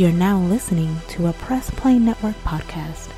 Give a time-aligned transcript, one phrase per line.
[0.00, 3.10] You're now listening to a Press Play Network podcast.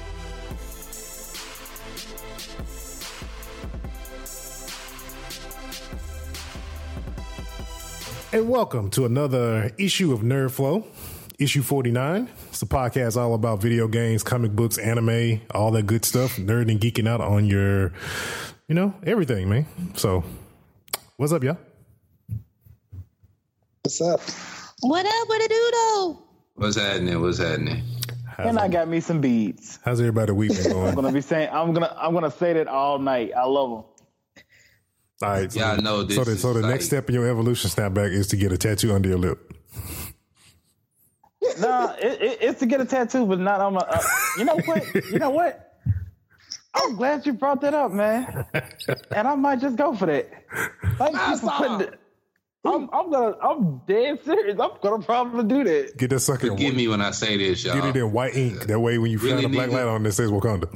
[8.32, 10.84] And welcome to another issue of Nerd Flow,
[11.38, 12.28] issue 49.
[12.48, 16.68] It's a podcast all about video games, comic books, anime, all that good stuff, nerd
[16.68, 17.92] and geeking out on your,
[18.66, 19.66] you know, everything, man.
[19.94, 20.24] So,
[21.16, 21.58] what's up, y'all?
[23.84, 24.20] What's up?
[24.80, 25.28] What up?
[25.28, 26.31] What a do though?
[26.62, 27.20] What's happening?
[27.20, 27.82] What's happening?
[28.24, 29.80] How's, And I got me some beads.
[29.84, 30.94] how's everybody week been I'm going?
[30.94, 33.32] gonna be saying I'm gonna I'm gonna say that all night.
[33.36, 33.78] I love them.
[33.78, 35.50] All right.
[35.50, 37.68] So, Yeah, I know this So the, so the like- next step in your evolution
[37.68, 39.52] snapback is to get a tattoo under your lip.
[41.58, 43.80] Nah, it, it, it's to get a tattoo, but not on my.
[43.80, 44.00] Uh,
[44.38, 44.94] you know what?
[45.10, 45.74] You know what?
[46.74, 48.46] I'm glad you brought that up, man.
[49.10, 50.30] And I might just go for that.
[50.96, 52.00] Thank you for putting it.
[52.64, 53.36] I'm, I'm gonna.
[53.42, 54.58] I'm dead serious.
[54.60, 55.96] I'm gonna probably do that.
[55.96, 56.46] Get that sucker.
[56.46, 57.74] in Forgive whi- me when I say this, y'all.
[57.74, 58.66] Get it in white ink.
[58.66, 59.88] That way, when you Really find a black need light it.
[59.88, 60.68] on, it says Wakanda.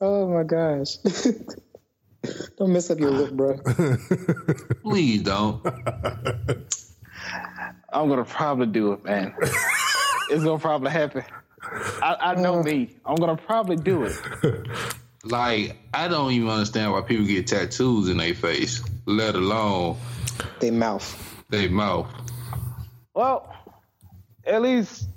[0.00, 0.96] Oh my gosh.
[2.58, 3.56] Don't mess up your look, bro.
[4.82, 5.64] Please don't.
[7.92, 9.34] I'm gonna probably do it, man.
[10.30, 11.24] it's gonna probably happen.
[12.02, 12.62] I, I know uh.
[12.62, 12.96] me.
[13.04, 14.16] I'm gonna probably do it.
[15.24, 19.96] Like, I don't even understand why people get tattoos in their face, let alone
[20.60, 21.44] their mouth.
[21.48, 22.08] their mouth.
[23.14, 23.54] Well,
[24.44, 25.08] at least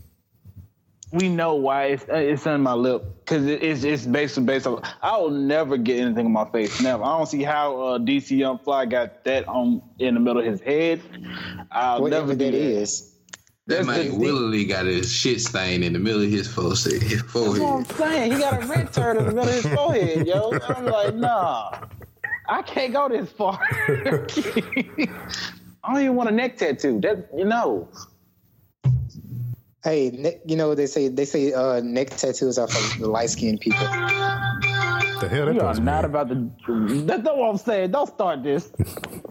[1.11, 4.67] we know why it's, uh, it's on my lip because it, it's it's based based
[4.67, 4.81] on.
[5.01, 6.79] I will never get anything on my face.
[6.81, 7.03] Never.
[7.03, 10.45] I don't see how uh, DC Young Fly got that on in the middle of
[10.45, 11.01] his head.
[11.71, 12.57] I'll Whatever never do that that.
[12.57, 13.14] is.
[13.67, 17.01] That That's man the- willingly got his shit stain in the middle of his forehead.
[17.01, 18.31] his That's what I'm saying.
[18.33, 20.51] He got a red turd in the middle of his forehead, yo.
[20.51, 21.71] And I'm like, nah,
[22.47, 23.59] I can't go this far.
[25.83, 26.99] I don't even want a neck tattoo.
[27.01, 27.87] That you know.
[29.83, 31.07] Hey, ne- you know what they say?
[31.07, 33.85] They say uh, neck tattoos are for the light skinned people.
[35.19, 36.05] The hell that You are doesn't mean?
[36.05, 36.51] about to.
[37.05, 37.91] That's not what I'm saying.
[37.91, 38.69] Don't start this.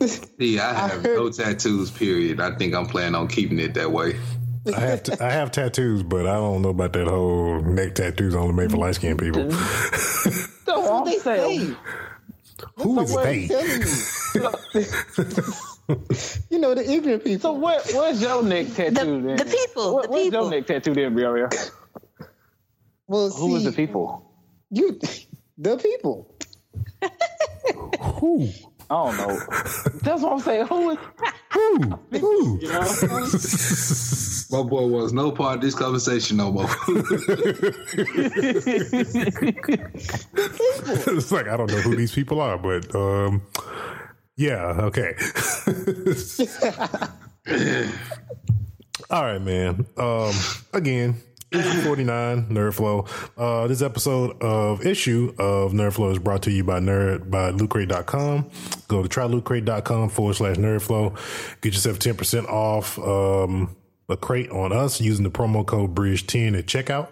[0.39, 2.41] See, I have no tattoos, period.
[2.41, 4.19] I think I'm planning on keeping it that way.
[4.75, 8.35] I have t- I have tattoos, but I don't know about that whole neck tattoos
[8.35, 9.45] only made for light skinned people.
[9.49, 11.75] That's what I'm They say.
[12.77, 13.41] Who is What I'm they?
[13.41, 13.49] you.
[16.51, 17.41] you know the ignorant people.
[17.41, 17.61] So people.
[17.61, 17.91] what?
[17.95, 19.37] Where's your neck tattoo then?
[19.37, 20.41] the people, What, the where's people.
[20.43, 21.71] your neck tattoo then, Briaria?
[23.07, 24.31] Well, Who is see, the people?
[24.71, 24.99] You,
[25.59, 26.37] the people.
[28.01, 28.49] Who?
[28.91, 29.41] I don't know.
[30.03, 30.67] That's what I'm saying.
[30.67, 30.99] Who is?
[31.53, 31.81] Who?
[32.19, 32.59] Who?
[32.61, 32.87] You know?
[34.51, 36.69] My boy wants no part of this conversation no more.
[41.07, 43.43] it's like I don't know who these people are, but um,
[44.37, 45.15] yeah, okay.
[49.11, 49.87] All right, man.
[49.97, 50.33] Um,
[50.73, 51.17] again,
[51.55, 53.07] issue forty nine, Nerd Flow.
[53.37, 57.53] Uh, this episode of issue of Nerd Flow is brought to you by Nerd by
[57.53, 58.51] LootCrate.com.
[58.89, 61.15] Go to trylootcrate.com forward slash Nerd Flow.
[61.61, 62.99] Get yourself ten percent off.
[62.99, 63.77] Um,
[64.09, 67.09] a crate on us using the promo code Bridge10 at checkout.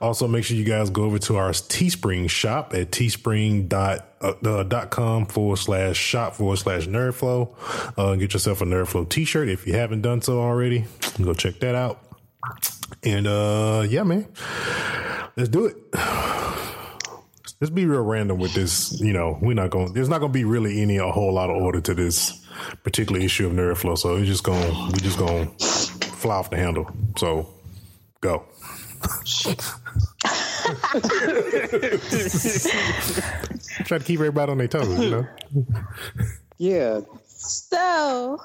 [0.00, 5.96] Also, make sure you guys go over to our Teespring shop at teespring.com forward slash
[5.96, 7.54] shop forward slash nerdflow.
[7.96, 10.84] Uh, get yourself a Nerdflow t shirt if you haven't done so already.
[11.22, 12.07] Go check that out.
[13.02, 14.28] And uh, yeah, man,
[15.36, 15.76] let's do it.
[17.60, 19.00] Let's be real random with this.
[19.00, 19.92] You know, we're not going.
[19.92, 22.44] There's not going to be really any a whole lot of order to this
[22.84, 23.96] particular issue of Nerd Flow.
[23.96, 24.62] So it's just going.
[24.62, 26.88] to We just going to fly off the handle.
[27.16, 27.52] So
[28.20, 28.44] go.
[33.84, 34.98] Try to keep everybody on their toes.
[34.98, 35.26] You know.
[36.58, 37.00] Yeah.
[37.26, 38.40] So,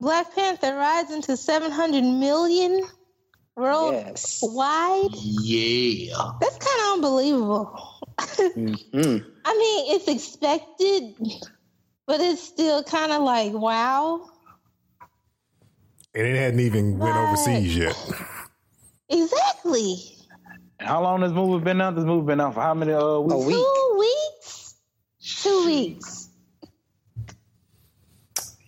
[0.00, 2.84] Black Panther rising to 700 million
[3.56, 5.10] worldwide.
[5.12, 5.42] Yes.
[5.42, 6.30] yeah.
[6.40, 7.90] That's kind of unbelievable.
[8.16, 9.24] Mm.
[9.44, 11.16] I mean, it's expected,
[12.06, 14.30] but it's still kind of like, wow.
[16.14, 17.96] And it hadn't even went overseas yet.
[19.08, 19.96] Exactly.
[20.78, 21.96] How long this movie been out?
[21.96, 23.34] This movie been out for how many uh, weeks?
[23.34, 23.56] A week.
[23.56, 24.74] Two weeks?
[25.20, 26.28] Two weeks.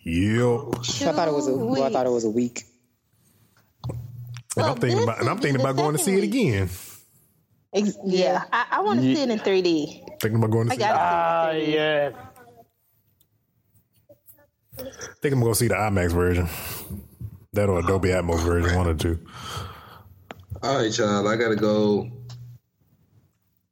[0.05, 1.09] Yep.
[1.09, 1.53] I thought it was a.
[1.53, 2.65] Two Well, I thought it was a week.
[4.57, 5.21] And I'm thinking about.
[5.21, 6.71] And I'm thinking about going to see it again.
[7.73, 10.21] Ex- yeah, I, I want to see it in 3D.
[10.21, 10.83] Thinking about going to I see.
[10.83, 10.87] It.
[10.87, 12.11] got Ah, yeah.
[15.21, 16.49] Think I'm going to see the IMAX version.
[17.53, 19.19] That or Dolby Atmos version, one or two.
[20.63, 21.27] All right, y'all.
[21.27, 22.11] I gotta go.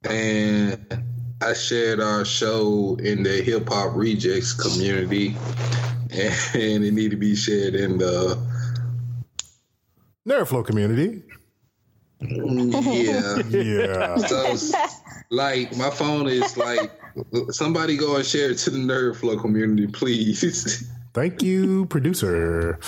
[0.09, 1.05] And
[1.43, 5.37] I shared our show in the hip hop rejects community,
[6.15, 8.39] and it need to be shared in the
[10.29, 11.23] Nerdflow community.
[12.21, 13.39] yeah.
[13.51, 14.17] Yeah.
[14.17, 14.57] So,
[15.31, 16.91] like, my phone is like,
[17.51, 20.89] somebody go and share it to the Nerd Flow community, please.
[21.13, 22.79] Thank you, producer.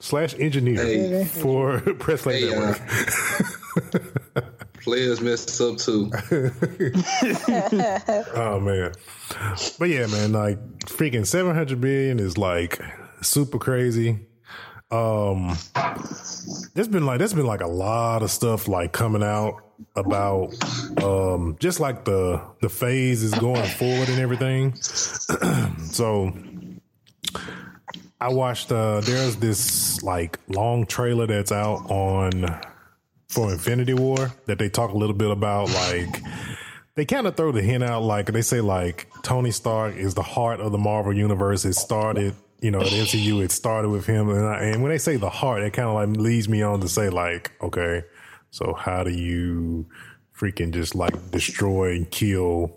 [0.00, 1.24] Slash engineer Hey.
[1.24, 4.57] for Press Play Hey, uh, Network.
[4.88, 6.10] Players mess up too.
[8.34, 8.92] Oh man.
[9.78, 12.80] But yeah, man, like freaking 700 billion is like
[13.20, 14.20] super crazy.
[14.90, 15.54] Um
[16.72, 19.56] there's been like there's been like a lot of stuff like coming out
[19.94, 20.54] about
[21.04, 24.74] um just like the the phase is going forward and everything.
[25.90, 26.32] so
[28.18, 32.58] I watched uh there's this like long trailer that's out on
[33.28, 36.22] for Infinity War that they talk a little bit about like
[36.94, 40.22] they kind of throw the hint out like they say like Tony Stark is the
[40.22, 41.64] heart of the Marvel universe.
[41.64, 43.44] It started, you know, the MCU.
[43.44, 45.94] It started with him, and, I, and when they say the heart, it kind of
[45.94, 48.02] like leads me on to say like, okay,
[48.50, 49.86] so how do you
[50.36, 52.74] freaking just like destroy and kill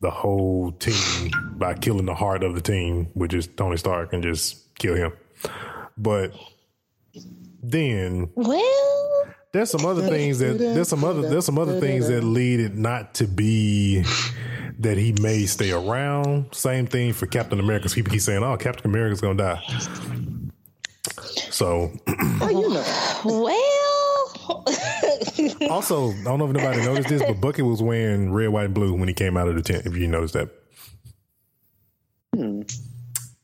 [0.00, 4.22] the whole team by killing the heart of the team, which is Tony Stark, and
[4.22, 5.12] just kill him?
[5.98, 6.32] But
[7.62, 8.95] then Well,
[9.56, 12.74] there's some other things that there's some other there's some other things that lead it
[12.74, 14.04] not to be
[14.78, 16.54] that he may stay around.
[16.54, 17.88] Same thing for Captain America.
[17.88, 19.62] People keep saying, "Oh, Captain America's gonna die."
[21.50, 21.90] So,
[22.40, 22.84] Oh, you know.
[23.42, 24.64] well.
[25.70, 28.74] also, I don't know if nobody noticed this, but Bucky was wearing red, white, and
[28.74, 29.86] blue when he came out of the tent.
[29.86, 30.50] If you noticed that,
[32.34, 32.60] hmm.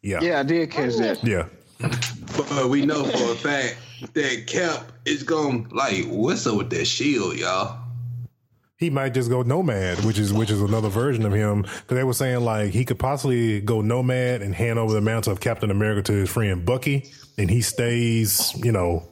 [0.02, 1.24] yeah, Yeah, I did catch that.
[1.24, 1.46] yeah.
[2.36, 3.78] But we know for a fact
[4.14, 7.78] that Cap is going to like what's up with that shield, y'all?
[8.76, 11.62] He might just go nomad, which is which is another version of him.
[11.62, 15.32] Because they were saying like he could possibly go nomad and hand over the mantle
[15.32, 19.08] of Captain America to his friend Bucky, and he stays, you know,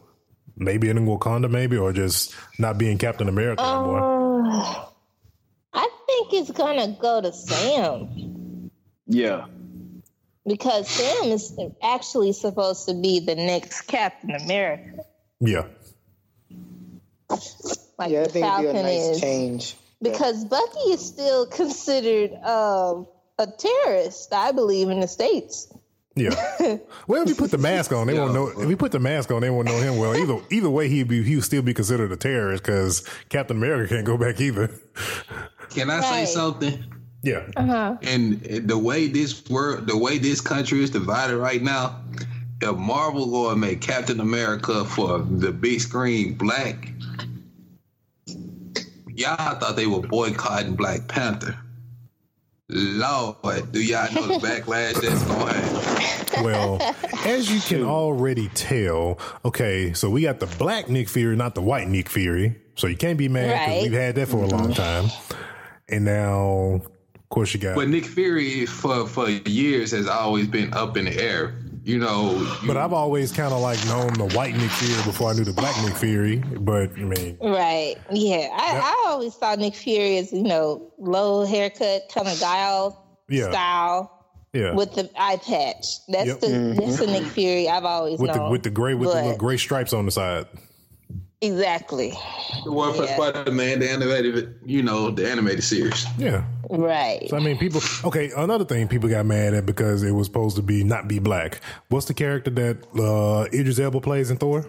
[0.56, 4.44] maybe in Wakanda, maybe, or just not being Captain America anymore.
[4.50, 4.86] Uh,
[5.72, 8.70] I think it's gonna go to Sam
[9.06, 9.46] Yeah.
[10.46, 15.04] Because Sam is actually supposed to be the next Captain America,
[15.40, 15.66] Yeah,
[17.98, 18.42] like Yeah, I the think it'd be a
[18.72, 19.20] Falcon nice is.
[19.20, 19.76] change.
[20.02, 23.06] Because Bucky is still considered um,
[23.38, 25.68] a terrorist, I believe, in the states.
[26.16, 26.30] yeah.
[27.06, 28.48] well, if you put the mask on, they won't know.
[28.48, 29.98] If you put the mask on, they won't know him.
[29.98, 33.58] Well, either either way, he'd be he would still be considered a terrorist because Captain
[33.58, 34.68] America can't go back either.
[35.68, 36.26] Can I Right.
[36.26, 36.82] say something?
[37.22, 37.96] Yeah, Uh-huh.
[38.02, 42.00] And the way this world, the way this country is divided right now,
[42.62, 46.92] if Marvel go and make Captain America for the big screen black,
[49.08, 51.56] y'all thought they were boycotting Black Panther.
[52.68, 56.44] Lord, do y'all know the backlash that's going to happen?
[56.44, 56.80] Well,
[57.26, 61.62] as you can already tell, okay, so we got the black Nick Fury, not the
[61.62, 62.56] white Nick Fury.
[62.76, 63.82] So you can't be mad because Right.
[63.82, 65.10] we've had that for a long time.
[65.88, 66.88] And now, of
[67.30, 67.74] course, you got.
[67.76, 71.54] But Nick Fury for for years has always been up in the air.
[71.82, 75.30] You know, you, But I've always kind of like known the white Nick Fury before
[75.30, 76.36] I knew the black Nick Fury.
[76.36, 77.96] But I mean, Right.
[78.10, 78.48] Yeah.
[78.52, 83.50] I, I always thought Nick Fury is, you know, low haircut kind of guile Yeah.
[83.50, 85.86] style yeah, with the eye patch.
[86.08, 86.40] That's Yep.
[86.40, 87.12] the that's the mm-hmm.
[87.12, 89.94] Nick Fury I've always with the with the gray with the But- little gray stripes
[89.94, 90.46] on the side.
[91.42, 92.10] Exactly.
[92.64, 93.14] the one for Yeah.
[93.16, 96.04] Spider Man, the animated, you know, the animated series.
[96.18, 96.44] Yeah.
[96.68, 97.26] Right.
[97.30, 97.80] So I mean, people.
[98.04, 101.18] Okay, another thing people got mad at because it was supposed to be not be
[101.18, 101.60] black.
[101.88, 104.66] What's the character that uh, Idris Elba plays in Thor?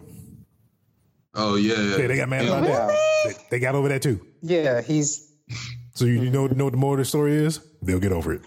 [1.35, 2.97] Oh yeah, Yeah, they got mad about that.
[3.25, 4.25] They, they got over that too.
[4.41, 5.29] Yeah, he's
[5.93, 7.59] So you, you know know what the more the story is?
[7.81, 8.41] They'll get over it.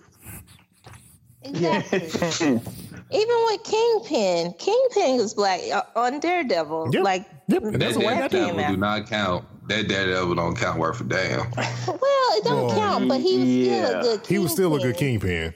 [1.42, 2.60] Exactly.
[3.14, 6.90] Even with Kingpin, Kingpin was black uh, on Daredevil.
[6.92, 7.04] Yep.
[7.04, 9.44] Like, Yep, and that's That the way that that Daredevil do not count.
[9.68, 11.50] That Daredevil don't count worth a damn.
[11.86, 11.98] well,
[12.36, 14.18] it don't Well, count, but he was still a good.
[14.22, 14.34] Kingpin.
[14.34, 15.54] He was still a good kingpin.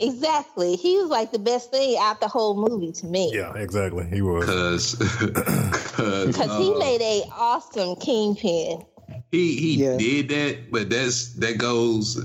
[0.00, 0.76] Exactly.
[0.76, 3.32] He was like the best thing out the whole movie to me.
[3.34, 4.06] Yeah, exactly.
[4.08, 4.44] He was.
[4.46, 4.94] Cause,
[5.92, 8.84] cause Because he uh, made a awesome Kingpin.
[9.32, 9.96] he he Yeah.
[9.96, 12.24] did that, but that's that goes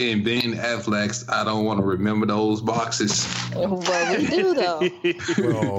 [0.00, 1.28] in Ben Affleck's.
[1.28, 3.26] I don't want to remember those boxes.
[3.54, 3.76] Well,
[4.18, 4.78] we do though.
[5.38, 5.78] Well,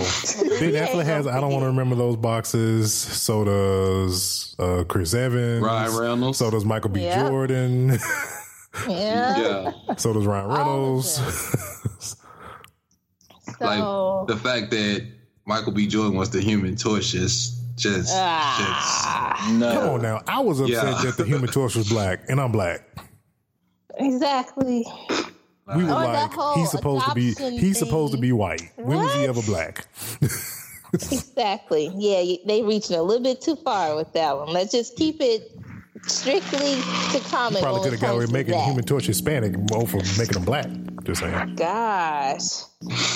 [0.59, 1.27] Ben Affleck has.
[1.27, 2.93] I don't want to remember those boxes.
[2.93, 5.63] So does uh, Chris Evans.
[5.63, 6.37] Ryan Reynolds.
[6.37, 7.01] So does Michael B.
[7.03, 7.27] Yeah.
[7.27, 7.97] Jordan.
[8.87, 9.71] Yeah.
[9.87, 12.15] yeah, so does Ryan All of Reynolds.
[13.59, 15.05] So like the fact that
[15.45, 15.87] Michael B.
[15.87, 19.73] Jordan was the Human Torch just Just, Ah, No.
[19.73, 20.21] Come on now.
[20.27, 21.01] I was upset Yeah.
[21.01, 22.81] that the Human Torch was black, and I'm black.
[23.99, 24.85] Exactly.
[25.75, 28.61] We were Or like, he's supposed to be he's supposed to be white.
[28.75, 29.87] When was he ever black?
[30.91, 31.91] Exactly.
[31.95, 34.47] Yeah, you- they reaching a little bit too far with that one.
[34.49, 35.51] Let's just keep it
[36.07, 36.75] strictly
[37.11, 37.61] to comic.
[37.61, 38.65] Probably when could have got away making that.
[38.65, 40.67] Human Torch Hispanic more for making him black.
[41.03, 41.55] Just saying.
[41.55, 42.63] Gosh.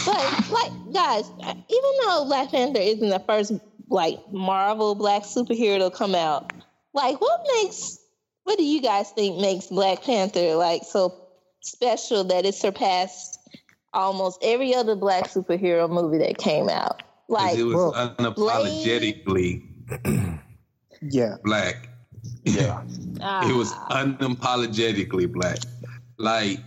[0.06, 3.54] But like guys, even though Black Panther isn't the first
[3.90, 6.54] like Marvel black superhero to come out,
[6.94, 7.98] like what makes
[8.44, 11.14] what do you guys think makes Black Panther like so
[11.62, 13.40] special that it surpassed
[13.94, 17.04] almost every other black superhero movie that came out?
[17.30, 19.64] Like it was Well, unapologetically
[21.02, 21.36] Yeah.
[21.44, 21.90] black.
[22.44, 22.84] Yeah.
[23.22, 25.60] ah, It was unapologetically black.
[26.18, 26.60] Like,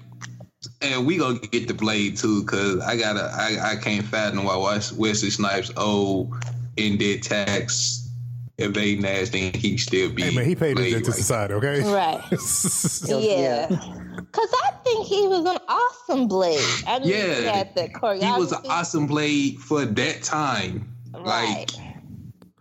[0.83, 4.57] and we gonna get the blade too, cause I gotta, I, I can't fathom why
[4.57, 6.35] Wes- Wesley Snipes owe
[6.77, 8.06] in dead tax
[8.59, 10.23] evading ass thing he still be.
[10.23, 11.81] Hey man, he paid his Blade debt to right society, okay?
[11.83, 12.23] right.
[13.09, 13.69] Yeah.
[14.33, 16.59] Cause I think he was an awesome blade.
[16.87, 18.35] I mean, he Yeah, had the choreography.
[18.35, 20.93] He was an awesome blade for that time.
[21.15, 21.71] Right.
[21.77, 21.87] Like,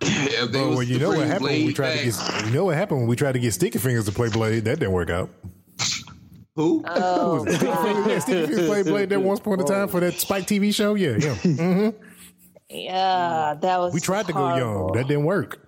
[0.02, 2.52] if they Well, well, you know what happened when we Blade tried to get you
[2.52, 4.66] know what happened when we tried to get Sticky Fingaz to play Blade?
[4.66, 5.30] That didn't work out.
[6.56, 6.84] who?
[6.88, 10.14] Oh, Sticky Fingaz, yeah, Sticky Fingaz played Blade that once upon a time for that
[10.14, 10.96] oh, Spike TV show.
[10.96, 11.36] Yeah, yeah.
[11.36, 12.04] Mm-hmm.
[12.70, 13.94] yeah, that was.
[13.94, 14.92] We tried to go young.
[14.94, 15.65] That didn't work.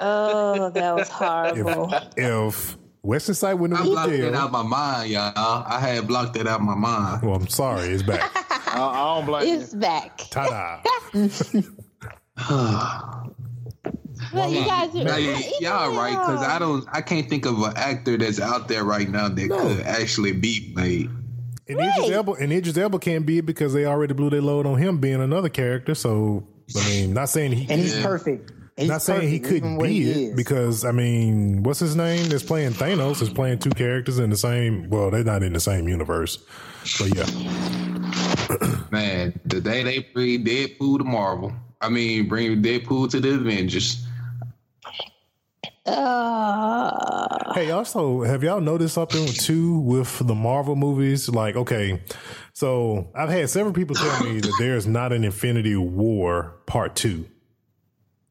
[0.00, 1.92] Oh, that was horrible.
[2.16, 5.32] If Western Side wouldn't I blocked that out of my mind, y'all.
[5.66, 7.22] I had blocked that out of my mind.
[7.22, 8.30] well, I'm sorry, it's back.
[8.68, 9.60] I, I don't blame you.
[9.60, 10.18] it's back.
[10.30, 10.80] Ta-da.
[14.34, 17.62] Well, you guys, Now, are, y- y'all right, because I don't, I can't think of
[17.62, 21.08] an actor that's out there right now that could actually be Blade.
[21.68, 22.12] And Idris Right.
[22.12, 24.98] Elba and Idris Elba can't be it because they already blew their load on him
[24.98, 25.94] being another character.
[25.94, 26.46] So
[26.76, 28.52] I mean, not saying he And he's perfect.
[28.78, 30.34] He's not saying he couldn't be he it is.
[30.36, 34.36] because I mean, what's his name that's playing Thanos is playing two characters in the
[34.36, 34.88] same.
[34.88, 36.38] Well, they're not in the same universe,
[37.00, 37.24] but yeah,
[38.90, 44.06] Man, the day they bring Deadpool to Marvel, I mean, bring Deadpool to the Avengers.
[45.86, 51.28] uh, Hey, also, have y'all noticed something too with the Marvel movies?
[51.28, 52.00] Like, okay,
[52.52, 57.26] so I've had several people tell me that there's not an Infinity War Part Two.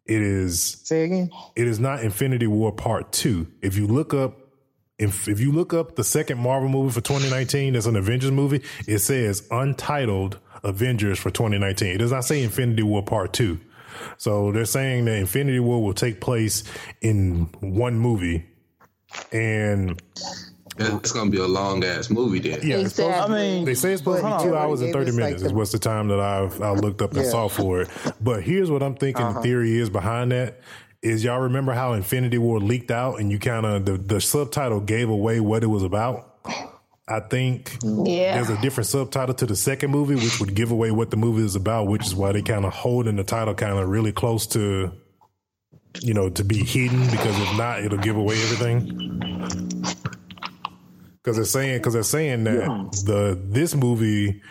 [0.08, 1.30] It is Say again.
[1.56, 3.48] it is not Infinity War Part Two.
[3.62, 4.40] If you look up
[4.98, 8.64] if if you look up the second Marvel movie for 2019, that's an Avengers movie,
[8.88, 11.88] it says untitled Avengers for 2019.
[11.90, 13.60] It does not say Infinity War Part Two.
[14.18, 16.64] So they're saying that Infinity War will take place
[17.02, 18.46] in one movie.
[19.32, 20.02] And
[20.80, 22.60] It's gonna be a long ass movie then.
[22.64, 25.10] yeah, it's supposed- I mean, they say it's supposed to be two hours and 30
[25.10, 27.30] us, like, minutes is what's the time that I've I looked up and Yeah.
[27.32, 27.90] saw for it.
[28.22, 29.40] But here's what I'm thinking Uh-huh.
[29.40, 30.60] the theory is behind that.
[31.04, 34.80] Is y'all remember how Infinity War leaked out and you kind of the, the subtitle
[34.80, 36.34] gave away what it was about?
[37.10, 38.34] I think yeah.
[38.36, 41.46] there's a different subtitle to the second movie, which would give away what the movie
[41.46, 44.46] is about, which is why they kind of holding the title kind of really close
[44.48, 44.92] to,
[46.02, 49.77] you know, to be hidden because if not, it'll give away everything.
[51.28, 54.42] Because they're saying, because they're saying that the this movie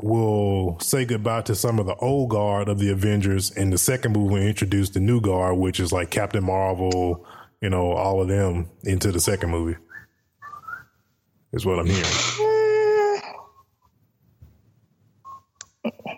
[0.00, 4.14] will say goodbye to some of the old guard of the Avengers, and the second
[4.14, 7.24] movie will introduce the new guard, which is like Captain Marvel,
[7.60, 9.78] you know, all of them into the second movie.
[11.52, 12.53] Is what I'm hearing.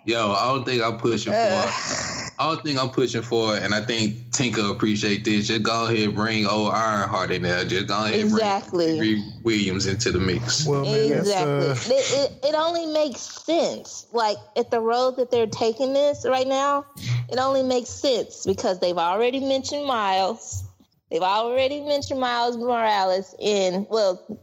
[0.06, 1.36] Yo, I don't think I'm pushing for.
[2.38, 5.48] I don't think I'm pushing for, it, and I think Tinker appreciate this.
[5.48, 7.64] Just go ahead and bring old Ironheart in there.
[7.64, 8.98] Just go ahead and Exactly.
[8.98, 10.64] bring Riri Williams into the mix.
[10.66, 11.70] Well, man, Exactly.
[11.70, 14.06] uh, it, it, it only makes sense.
[14.12, 16.84] Like at the road that they're taking this right now,
[17.28, 20.62] it only makes sense because they've already mentioned Miles.
[21.10, 24.40] They've already mentioned Miles Morales in well,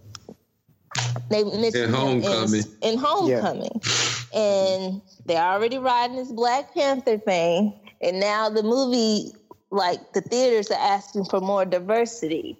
[1.29, 2.63] they mentioned In Homecoming.
[2.81, 3.81] In, in Homecoming,
[4.33, 9.31] and they're already riding this Black Panther thing, and now the movie,
[9.71, 12.57] like the theaters are asking for more diversity.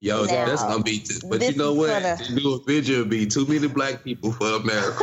[0.00, 1.02] Yo, Now, that's gonna be.
[1.28, 1.88] But you know what?
[1.88, 5.02] gonna- The new Avenger will be too many black people for America.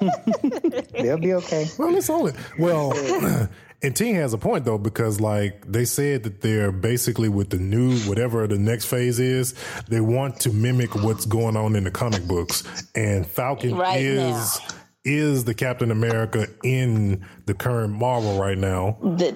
[0.92, 1.66] They'll be okay.
[1.78, 2.92] Well, it's only well,
[3.82, 7.58] and Ting has a point though because like they said that they're basically with the
[7.58, 9.54] new whatever the next phase is,
[9.88, 12.64] they want to mimic what's going on in the comic books,
[12.96, 14.77] and Falcon Right is now.
[15.08, 18.98] Is the Captain America in the current Marvel right now.
[19.02, 19.28] The,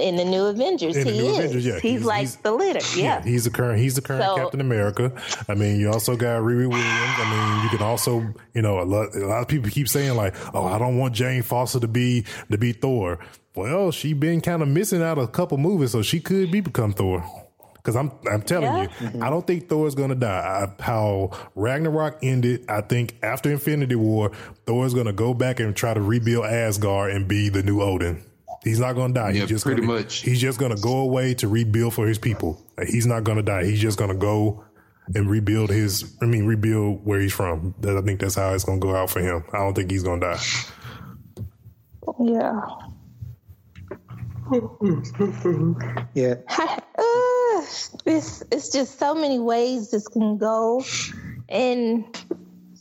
[0.00, 1.38] in the new Avengers, In he new is.
[1.38, 2.80] Avengers, yeah, he's, he's- like he's- the leader.
[2.96, 3.22] Yeah.
[3.22, 3.78] he's the current.
[3.80, 5.12] He's the current So- Captain America.
[5.48, 6.82] I mean, you also got Riri Williams.
[6.84, 10.16] I mean, you can also, you know, a lot, a lot of people keep saying
[10.16, 13.18] like, "Oh, I don't want Jane Foster to be to be Thor."
[13.54, 16.92] Well, she been kind of missing out a couple movies, so she could be become
[16.94, 17.22] Thor.
[17.82, 19.10] Because I'm, I'm telling Yeah.
[19.12, 20.68] you, I don't think Thor's gonna die.
[20.78, 24.30] I, how Ragnarok ended, I think after Infinity War,
[24.66, 28.22] Thor's gonna go back and try to rebuild Asgard and be the new Odin.
[28.62, 29.30] He's not gonna die.
[29.30, 30.20] Yeah, he's just pretty gonna, much.
[30.20, 32.62] He's just gonna go away to rebuild for his people.
[32.78, 33.64] Like, He's not gonna die.
[33.64, 34.64] He's just gonna go
[35.16, 36.16] and rebuild his.
[36.22, 37.74] I mean, rebuild where he's from.
[37.80, 39.42] That- I think that's how it's gonna go out for him.
[39.52, 40.40] I don't think he's gonna die.
[42.20, 42.60] Yeah.
[46.14, 46.34] Yeah.
[46.98, 47.31] Uh,
[48.06, 50.84] It's it's just so many ways this can go,
[51.48, 52.04] and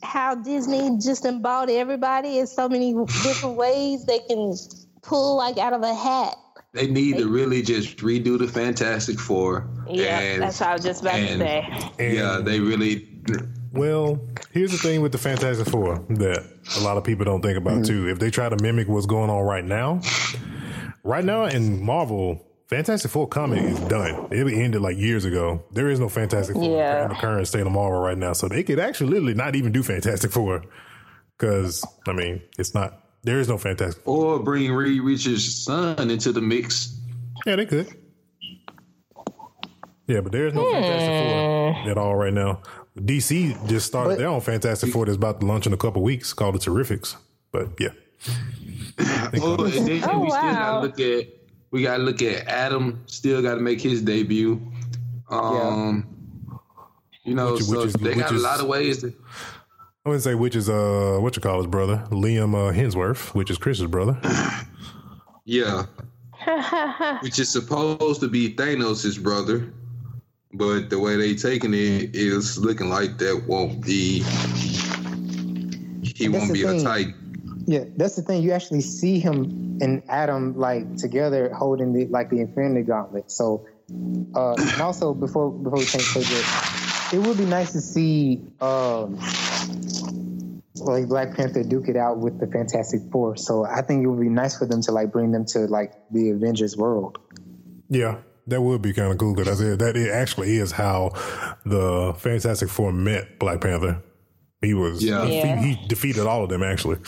[0.04, 4.56] how Disney just bought everybody in so many different ways they can
[5.02, 6.36] pull like out of a hat.
[6.74, 9.70] They need to really just redo the Fantastic Four.
[9.90, 11.92] Yeah, and- that's what I was just about to say.
[12.00, 13.08] And- Yeah, they really.
[13.74, 14.20] Well,
[14.52, 16.46] here's the thing with the Fantastic Four that
[16.78, 18.06] a lot of people don't think about mm-hmm.
[18.06, 18.10] too.
[18.10, 20.02] If they try to mimic what's going on right now,
[21.04, 24.30] right now in Marvel, Fantastic Four comic is done.
[24.32, 25.62] It ended like years ago.
[25.74, 27.04] There is no Fantastic Four Yeah.
[27.04, 29.74] in the current state of Marvel right now, so they could actually literally not even
[29.74, 30.64] do Fantastic Four
[31.38, 32.98] because I mean it's not.
[33.24, 34.36] There is no Fantastic Four.
[34.38, 36.98] Or bring Reed Richards' son into the mix.
[37.46, 37.90] Yeah, they could.
[40.08, 41.90] Yeah, but there is no Fantastic Four hmm.
[41.90, 42.62] at all right now.
[42.98, 46.02] DC just started But- their own Fantastic Four that's about to launch in a couple
[46.04, 47.18] weeks called the Terrifics.
[47.52, 47.90] But yeah.
[49.42, 50.54] Oh, and then Oh, we still wow.
[50.54, 51.28] gotta look at
[51.72, 53.02] we gotta look at Adam.
[53.08, 54.62] Still got to make his debut.
[55.30, 56.06] Um,
[57.24, 59.14] you know, Which- so which is- they which got a lot of ways to.
[60.06, 63.50] I wouldn't say which is uh what you call his brother, Liam uh, Hemsworth, which
[63.52, 64.20] is Chris's brother.
[65.44, 65.86] Yeah,
[67.24, 69.74] which is supposed to be Thanos' brother,
[70.54, 74.20] but the way they taking it is looking like that won't be.
[76.04, 77.16] He won't be a thing.
[77.66, 78.42] Yeah, that's the thing.
[78.42, 83.32] You actually see him and Adam like together holding the like the Infinity Gauntlet.
[83.32, 83.68] So,
[84.36, 89.20] uh, and also before before we change subject, it would be nice to see um,
[90.76, 93.36] like Black Panther duke it out with the Fantastic Four.
[93.36, 95.94] So I think it would be nice for them to like bring them to like
[96.12, 97.18] the Avengers world.
[97.90, 101.12] Yeah, that would be kind of cool because that it actually is how
[101.66, 104.02] the Fantastic Four met Black Panther.
[104.62, 105.26] He was Yeah.
[105.26, 105.62] he, Yeah.
[105.62, 106.98] he defeated all of them actually.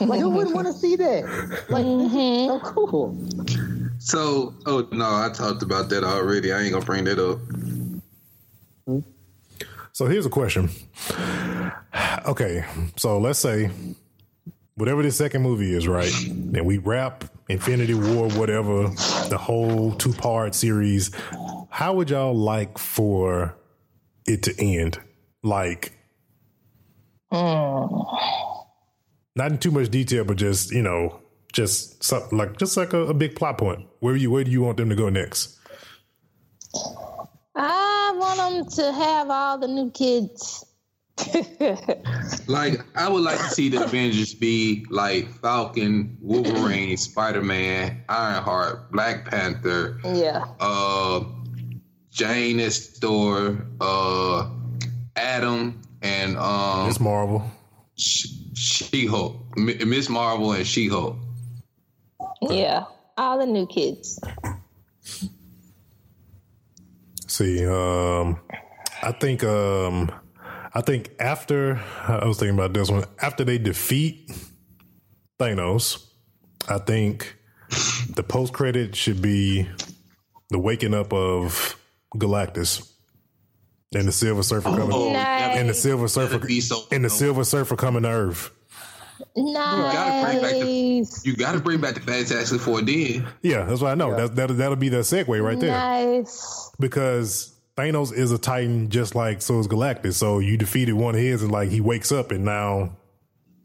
[0.00, 1.64] Like who wouldn't want to see that?
[1.68, 3.16] Like this is so cool.
[3.98, 6.52] So, oh no, I talked about that already.
[6.52, 7.38] I ain't gonna bring that up.
[9.92, 10.70] So here's a question.
[12.26, 12.64] Okay,
[12.96, 13.70] so let's say
[14.74, 16.12] whatever this second movie is, right?
[16.26, 18.88] And we wrap Infinity War, whatever,
[19.28, 21.10] the whole two part series.
[21.70, 23.54] How would y'all like for
[24.26, 24.98] it to end?
[25.44, 25.92] Like,
[29.36, 31.20] not in too much detail, but just you know,
[31.52, 33.86] just something like just like a, a big plot point.
[34.00, 35.58] Where you where do you want them to go next?
[37.54, 40.64] I want them to have all the new kids.
[42.46, 48.92] Like, I would like to see the Avengers be like Falcon, Wolverine, Spider Man, Ironheart,
[48.92, 50.44] Black Panther, yeah.
[50.60, 51.24] uh,
[52.10, 54.50] Jane as Thor, uh,
[55.16, 57.44] Adam, and um, Miss Marvel.
[57.96, 61.16] She Hulk, Miss Marvel, and She Hulk.
[62.42, 62.84] Yeah.
[63.16, 64.20] All the new kids.
[67.28, 68.40] See, um,
[69.02, 70.10] I think, um,
[70.72, 74.32] I think after I was thinking about this one, after they defeat
[75.38, 76.04] Thanos,
[76.68, 77.36] I think
[78.14, 79.68] the post credit should be
[80.50, 81.76] the waking up of
[82.16, 82.93] Galactus
[83.94, 85.56] and the Silver Surfer coming, Oh, Nice.
[85.58, 87.10] and the Silver Surfer, be so and the.
[87.10, 88.50] Silver Surfer coming to Earth.
[89.36, 91.24] gotta bring back the- Nice.
[91.24, 93.26] You got to bring back the Fantastic Four then.
[93.42, 94.14] Yeah, that's what I know.
[94.14, 95.70] That, that that'll be the segue right there.
[95.70, 96.70] Nice.
[96.80, 100.14] because Thanos is a Titan just like so is Galactus.
[100.14, 102.96] So you defeated one of his, and like he wakes up, and now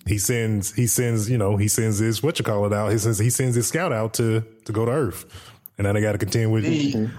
[0.07, 2.91] he sends he sends you know he sends his what you call it out.
[2.91, 5.25] He sends he sends his scout out to to go to Earth,
[5.77, 6.63] and now they got to contend with.
[6.63, 7.11] Then,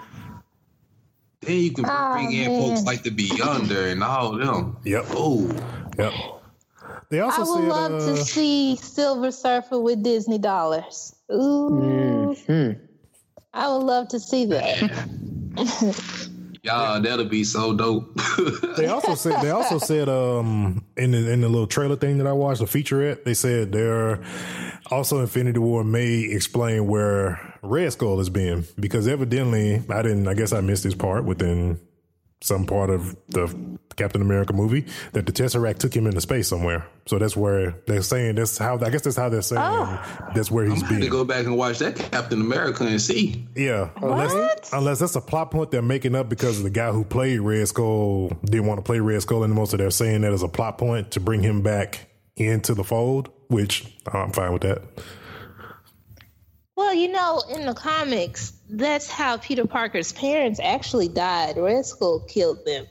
[1.43, 2.69] then you can Oh, bring in man.
[2.69, 4.77] folks like the Beyonder and all of them.
[4.85, 5.07] Yep.
[5.11, 5.49] Oh,
[5.99, 6.13] Yep.
[7.11, 11.15] They also I would said love uh, to see Silver Surfer with Disney dollars.
[11.33, 12.37] Ooh.
[12.47, 12.71] Hmm.
[13.53, 15.09] I would love to see that.
[16.63, 18.19] Y'all, that'll be so dope.
[18.77, 22.27] They also said they also said um in the in the little trailer thing that
[22.27, 24.23] I watched, the featurette, they said they're
[24.91, 30.35] also Infinity War may explain where Red Skull has been because evidently I didn't I
[30.35, 31.79] guess I missed this part within
[32.43, 33.55] some part of the
[33.97, 36.87] Captain America movie that the Tesseract took him into space somewhere.
[37.07, 40.31] So that's where they're saying that's how I guess that's how they're saying oh.
[40.35, 43.47] that's where he's I'm to go back and watch that Captain America and see.
[43.55, 47.41] Yeah, unless unless that's a plot point they're making up because the guy who played
[47.41, 50.49] Red Skull didn't want to play Red Skull anymore, so they're saying that as a
[50.49, 53.31] plot point to bring him back into the fold.
[53.49, 54.83] Which I'm fine with that.
[56.77, 61.57] Well, you know, in the comics, that's how Peter Parker's parents actually died.
[61.57, 62.87] Red Skull killed them.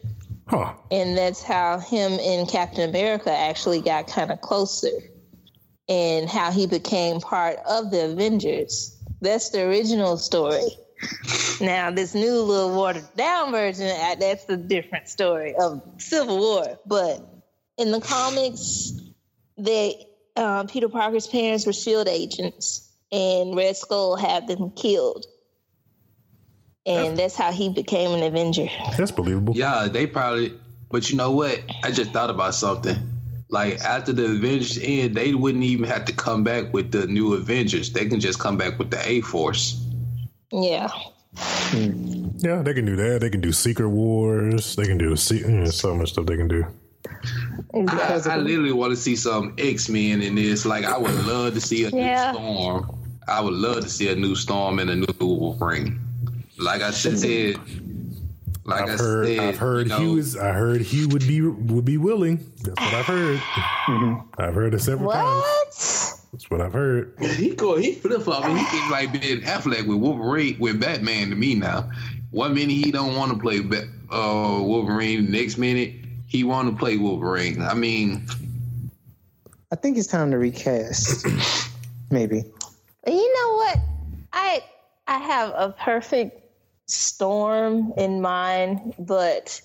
[0.47, 0.73] Huh?
[0.91, 4.89] And that's how him and Captain America actually got kind of closer
[5.87, 8.97] and how he became part of the Avengers.
[9.21, 10.69] That's the original story.
[11.61, 16.79] Now, this new little watered down version, uh, that's a different story of Civil War.
[16.85, 17.21] But
[17.77, 18.93] in the comics,
[19.57, 25.25] they um, Peter Parker's parents were SHIELD agents, and Red Skull had them killed.
[26.89, 28.67] And that's how he became an Avenger.
[28.97, 29.53] That's believable.
[29.55, 30.53] Yeah, they probably.
[30.91, 31.61] But you know what?
[31.83, 32.97] I just thought about something.
[33.49, 37.33] Like after the Avengers end, they wouldn't even have to come back with the new
[37.33, 37.91] Avengers.
[37.91, 39.83] They can just come back with the A Force.
[40.51, 40.89] Yeah.
[41.73, 43.19] Yeah, they can do that.
[43.21, 44.75] They can do Secret Wars.
[44.75, 46.65] They can do se- mm, so much stuff they can do.
[47.73, 50.65] I, I literally want to see some X Men in this.
[50.65, 52.31] Like I would love to see a Yeah.
[52.31, 52.95] new Storm.
[53.27, 55.99] I would love to see a new Storm and a new Wolverine.
[56.59, 57.55] Like I said,
[58.65, 59.25] like I I've heard.
[59.27, 60.37] said, I've heard you know, he was.
[60.37, 62.51] I heard he would be would be willing.
[62.63, 63.41] That's what I've heard.
[64.37, 66.21] I've heard it several times.
[66.31, 67.13] That's what I've heard.
[67.19, 68.45] He go he flip flop.
[68.45, 71.89] He think like Ben Affleck with Wolverine with Batman to me now.
[72.31, 73.59] One minute he don't want to play
[74.11, 75.31] uh, Wolverine.
[75.31, 75.93] Next minute
[76.27, 77.61] he want to play Wolverine.
[77.61, 78.27] I mean,
[79.71, 81.25] I think it's time to recast.
[82.11, 82.43] Maybe.
[83.07, 83.79] You know what?
[84.33, 84.63] I
[85.07, 86.38] I have a perfect
[86.89, 89.61] storm in mind, but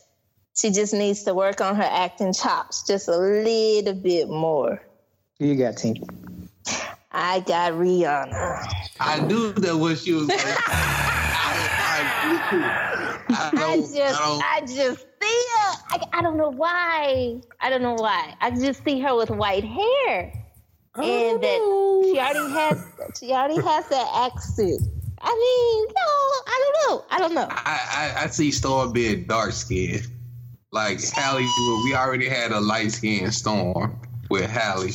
[0.55, 4.81] she just needs to work on her acting chops just a little bit more.
[5.39, 5.97] Who you got, team?
[7.11, 8.67] I got Rihanna.
[9.01, 10.29] I knew that what she was.
[10.29, 10.53] Like, I,
[11.97, 12.55] I,
[13.29, 15.71] I, I just, I I just see her.
[15.91, 17.41] I, I don't know why.
[17.61, 18.35] I don't know why.
[18.41, 20.33] I just see her with white hair,
[20.97, 21.61] and that
[22.05, 22.79] she already has,
[23.19, 24.83] she already has that accent.
[25.21, 25.74] I mean, no,
[27.15, 27.47] I don't know.
[27.49, 27.63] I.
[27.65, 30.09] I, I, I see Storm being dark skinned.
[30.73, 31.47] Like Halle,
[31.85, 33.97] we already had a light skinned Storm
[34.29, 34.91] with Halle.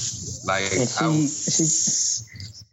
[0.45, 2.23] Like And I, she, she,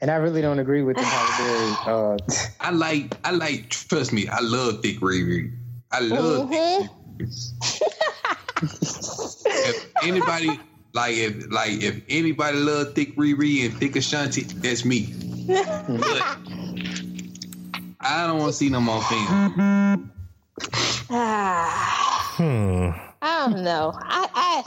[0.00, 1.76] and I really don't agree with the Halle Berry.
[1.87, 2.16] Uh,
[2.59, 3.70] I like, I like.
[3.70, 5.56] Trust me, I love Thick Riri.
[5.92, 6.50] I love.
[6.50, 6.88] Mhm.
[9.46, 10.59] if anybody
[10.92, 15.14] like if like if anybody love Thick Riri and Thick Ashanti, that's me.
[15.87, 16.38] But
[18.09, 20.12] I don't want to see no more film.
[21.11, 22.90] Ah, Hmm.
[23.23, 23.92] I don't know.
[23.97, 24.64] I, I,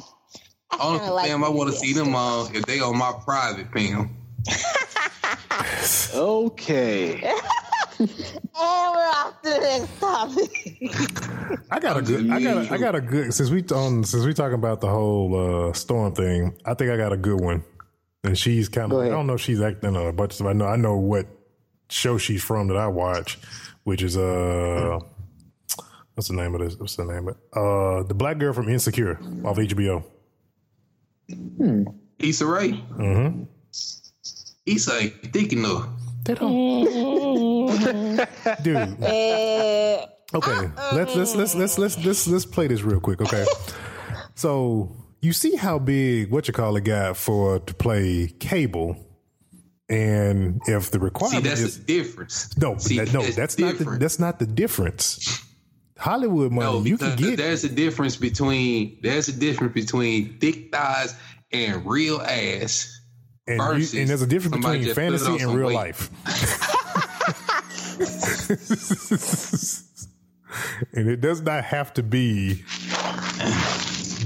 [0.71, 3.13] I Only kinda like film I want to see them on if they on my
[3.25, 4.15] private film.
[6.13, 7.34] Okay.
[7.99, 11.62] And we're off to the next topic.
[11.71, 12.30] I got a good.
[12.30, 12.58] I got.
[12.65, 13.34] A, I got a good.
[13.34, 14.04] Since we on.
[14.06, 17.39] Since we talking about the whole uh, storm thing, I think I got a good
[17.41, 17.63] one.
[18.23, 18.99] And she's kind of.
[18.99, 20.45] I don't know if she's acting on a bunch of.
[20.47, 20.65] I know.
[20.65, 21.25] I know what
[21.89, 23.38] show she's from that I watch,
[23.84, 24.99] which is uh,
[26.15, 26.75] what's the name of this?
[26.78, 27.38] What's the name of it?
[27.54, 30.04] Uh, the black girl from Insecure off HBO.
[32.19, 32.71] Issa Rae.
[32.71, 33.43] Mm-hmm.
[34.65, 35.88] Issa ain't thick enough.
[36.23, 37.69] They don't.
[38.63, 38.97] Dude.
[40.32, 43.19] Okay, let's let's let's let's let's let's let's play this real quick.
[43.19, 43.45] Okay,
[44.36, 48.95] so you see how big what you call it got for to play cable,
[49.89, 52.58] and if the requirement See, that's is the difference.
[52.58, 55.43] no, See, that, no, that's not the, that's not the difference.
[55.97, 60.71] Hollywood money, No, you can get there's a difference between there's a difference between thick
[60.71, 61.15] thighs
[61.52, 63.02] and real ass.
[63.47, 65.75] and, you, versus and there's a difference between fantasy and real weight.
[65.75, 66.10] life.
[70.93, 72.63] and it does not have to be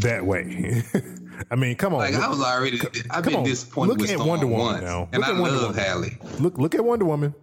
[0.02, 0.84] that way.
[1.52, 2.00] I mean, come on.
[2.00, 2.80] Like look- I was already,
[3.10, 5.10] I've come been on, disappointed look with at Storm Wonder Woman once, now.
[5.12, 5.84] and Look I at Wonder love Woman.
[5.84, 6.10] Halle.
[6.40, 7.36] Look, look at Wonder Woman.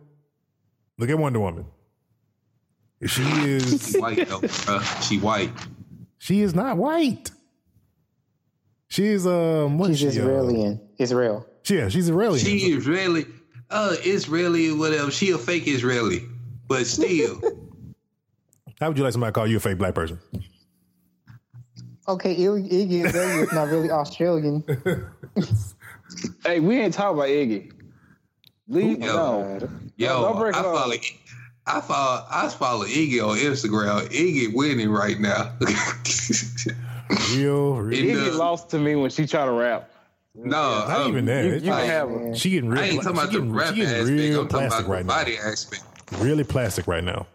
[0.98, 1.66] Look at Wonder Woman.
[3.06, 3.96] She is.
[3.98, 5.08] White though, bruh.
[5.08, 5.50] She white.
[6.18, 7.30] she is not white.
[8.88, 9.78] She is um.
[9.78, 10.20] What is she's she?
[10.20, 10.80] uh, Israeli.
[10.98, 11.46] Israel.
[11.68, 12.38] yeah, she's Israeli.
[12.38, 13.24] She is really,
[13.70, 15.10] uh, Israeli or whatever.
[15.10, 16.24] She a fake Israeli,
[16.68, 17.40] but still,
[18.80, 20.18] How would you like somebody to call you a fake black person?
[22.10, 24.64] Okay, Iggy Iggy Azalea is not really Australian.
[26.44, 27.70] Hey, we ain't talking about Iggy.
[28.66, 29.06] Leave Yo.
[29.06, 29.68] no.
[29.96, 30.74] Yo, Don't break I it off.
[30.76, 30.94] follow,
[31.68, 34.08] I follow, I follow Iggy on Instagram.
[34.08, 35.56] Iggy winning right now.
[37.36, 38.16] Real, real.
[38.16, 39.88] Iggy the- lost to me when she tried to rap.
[40.34, 41.44] no, Not um, even that.
[41.44, 42.82] You, you like- have she getting real.
[42.82, 44.08] I ain't talking she about the getting, rap she getting aspect.
[44.10, 45.14] real I'm talking plastic about the right now.
[45.14, 45.84] body aspect.
[46.18, 47.28] Really plastic right now.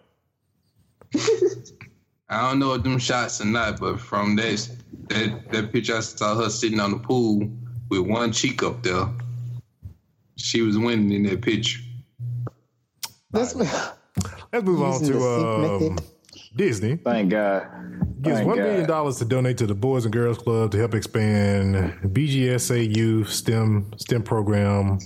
[2.29, 4.69] I don't know if them shots or not, but from that
[5.09, 7.49] that that picture I saw her sitting on the pool
[7.89, 9.07] with one cheek up there.
[10.38, 11.79] She was winning in that picture.
[13.31, 13.55] Let's
[14.53, 15.97] Let's move on to um.
[16.55, 16.95] Disney.
[16.95, 17.67] Thank God.
[18.21, 20.95] Gives Thank one million dollars to donate to the Boys and Girls Club to help
[20.95, 21.75] expand
[22.13, 24.99] BGSA youth STEM STEM program.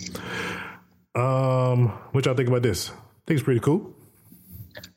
[1.15, 2.91] Um, what y'all think about this?
[2.91, 2.93] I
[3.27, 3.93] think it's pretty cool.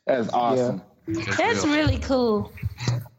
[0.07, 0.83] That's awesome.
[1.07, 2.53] That's really cool.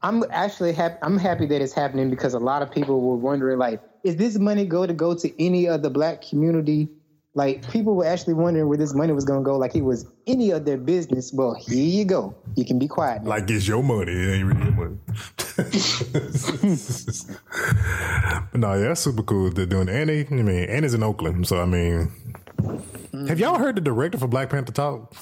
[0.01, 0.97] I'm actually happy.
[1.01, 4.37] I'm happy that it's happening because a lot of people were wondering, like, is this
[4.37, 6.89] money go to go to any of the black community?
[7.35, 9.57] Like, people were actually wondering where this money was going to go.
[9.57, 11.33] Like, it was any of their business.
[11.33, 12.35] Well, here you go.
[12.55, 13.23] You can be quiet.
[13.23, 13.29] now.
[13.29, 14.11] Like it's your money.
[14.11, 14.97] It ain't really your money.
[18.51, 19.49] but no, yeah, that's super cool.
[19.49, 21.47] They're doing and they, I mean, and it's in Oakland.
[21.47, 22.11] So I mean,
[23.27, 25.13] have y'all heard the director for Black Panther talk?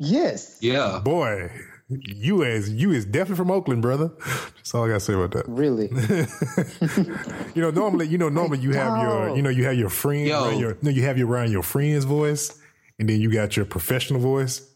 [0.00, 1.00] Yes, Yeah.
[1.04, 1.50] Boy,
[1.88, 4.10] you as you is definitely from Oakland, brother.
[4.56, 5.44] That's all I gotta say about that.
[5.48, 5.88] really.
[7.54, 10.26] You know, normally, you know, normally you have your, you know, you have your friend,
[10.26, 10.44] Yo.
[10.44, 12.56] around your, no, you have your around your friend's voice,
[12.98, 14.66] and then you got your professional voice.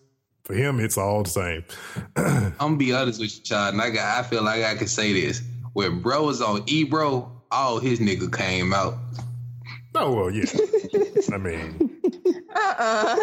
[0.44, 1.64] For him, it's all the same.
[2.16, 5.12] I'm gonna be honest with y'all, and I got I feel like I can say
[5.14, 5.40] this.
[5.72, 8.94] When bro was on Ebro, all his nigga came out.
[9.94, 10.44] Oh well, yeah.
[11.32, 11.96] I mean,
[12.54, 13.16] uh-uh.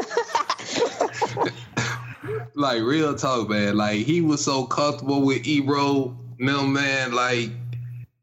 [2.55, 3.77] Like real talk, man.
[3.77, 7.13] Like he was so comfortable with Ebro, no man.
[7.13, 7.49] Like,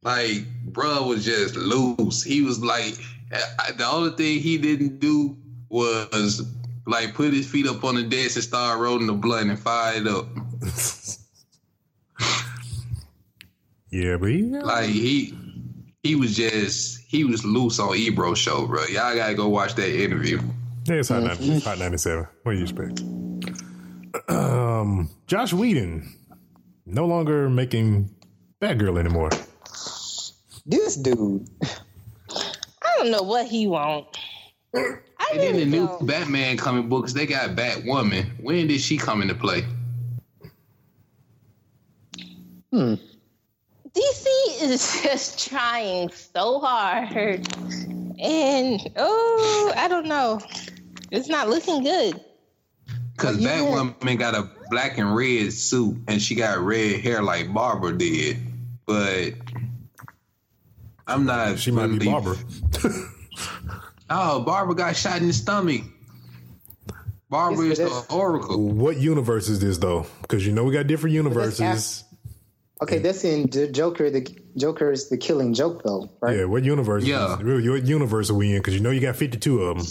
[0.02, 2.22] like bro was just loose.
[2.22, 2.94] He was like,
[3.32, 5.36] I- the only thing he didn't do
[5.68, 6.42] was
[6.86, 9.96] like put his feet up on the desk and start rolling the blunt and fire
[9.96, 10.26] it up.
[13.90, 15.34] yeah, but he, Like he,
[16.02, 18.84] he was just he was loose on Ebro show, bro.
[18.84, 20.40] Y'all gotta go watch that interview.
[20.86, 21.42] Yeah, it's hot, mm-hmm.
[21.42, 22.26] 90, it's hot 97.
[22.42, 23.02] What do you expect?
[24.28, 26.12] Um, Joss Whedon,
[26.86, 28.14] no longer making
[28.60, 29.30] Batgirl anymore.
[30.66, 31.48] This dude.
[32.30, 34.18] I don't know what he want.
[34.74, 34.80] I
[35.32, 36.06] And then really the new don't.
[36.06, 38.26] Batman comic books, they got Batwoman.
[38.42, 39.64] When did she come into play?
[42.70, 42.94] Hmm.
[43.94, 44.26] DC
[44.62, 47.48] is just trying so hard,
[48.20, 50.40] and oh, I don't know.
[51.10, 52.20] It's not looking good.
[53.18, 53.62] Because Yeah.
[53.62, 58.38] woman got a black and red suit and she got red hair like Barbara did.
[58.86, 59.34] But
[61.06, 61.58] I'm not.
[61.58, 62.36] She might be Barbara.
[64.10, 65.82] Oh, Barbara got shot in the stomach.
[67.28, 68.14] Barbara Yes, is it the.
[68.14, 68.58] Oracle.
[68.70, 70.06] What universe is this though?
[70.22, 72.04] Because you know we got different universes.
[72.80, 74.08] Okay, that's in J- Joker.
[74.08, 74.26] The
[74.56, 76.38] Joker is the killing joke, though, right?
[76.38, 77.04] Yeah, what universe?
[77.04, 77.38] Yeah.
[77.38, 78.60] Is, what universe are we in?
[78.60, 79.86] Because you know you got fifty-two of them.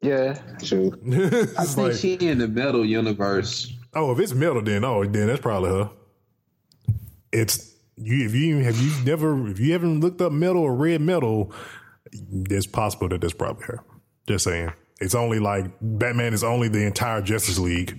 [0.00, 0.92] Yeah, true.
[1.58, 3.72] I think she in the metal universe.
[3.94, 5.90] Oh, if it's metal, then oh, then that's probably her.
[7.32, 8.26] It's you.
[8.26, 11.52] If you have you never if you haven't looked up metal or read metal,
[12.12, 13.82] it's possible that that's probably her.
[14.28, 14.72] Just saying.
[15.00, 17.96] It's only like Batman is only the entire Justice League.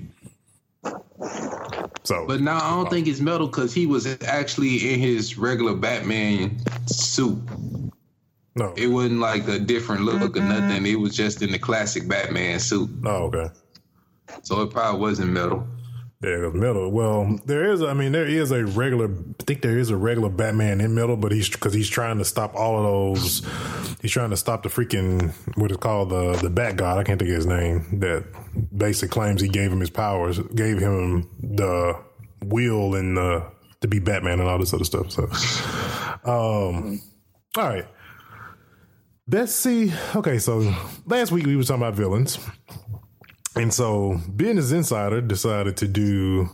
[2.04, 5.76] So, But now I don't think it's metal because he was actually in his regular
[5.76, 6.58] Batman
[6.88, 7.38] suit.
[8.56, 8.74] No.
[8.76, 10.86] It wasn't like a different look or nothing.
[10.86, 12.90] It was just in the classic Batman suit.
[13.06, 13.50] oh, okay.
[14.44, 15.68] So it probably wasn't metal.
[16.22, 16.92] Yeah, 'cause metal.
[16.92, 17.82] Well, there is.
[17.82, 19.06] I mean, there is a regular.
[19.40, 22.26] I think there is a regular Batman in metal, but he's because he's trying to
[22.26, 23.42] stop all of those.
[24.02, 26.98] He's trying to stop the freaking what is called the the Bat God.
[26.98, 28.00] I can't think of his name.
[28.02, 28.26] That
[28.78, 31.98] basically claims he gave him his powers, gave him the
[32.44, 33.46] will and the
[33.80, 35.12] to be Batman and all this other stuff.
[35.12, 35.24] So,
[36.26, 37.00] um,
[37.58, 37.86] all right.
[39.32, 39.94] Let's see.
[40.16, 40.74] Okay, so
[41.06, 42.40] last week we were talking about villains.
[43.56, 46.50] And so Business Insider decided to do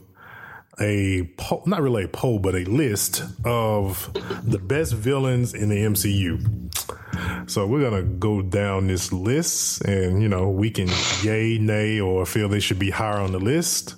[0.77, 4.11] a poll, not really a poll, but a list of
[4.43, 7.49] the best villains in the MCU.
[7.49, 10.89] So we're gonna go down this list, and you know we can
[11.23, 13.95] yay, nay, or feel they should be higher on the list.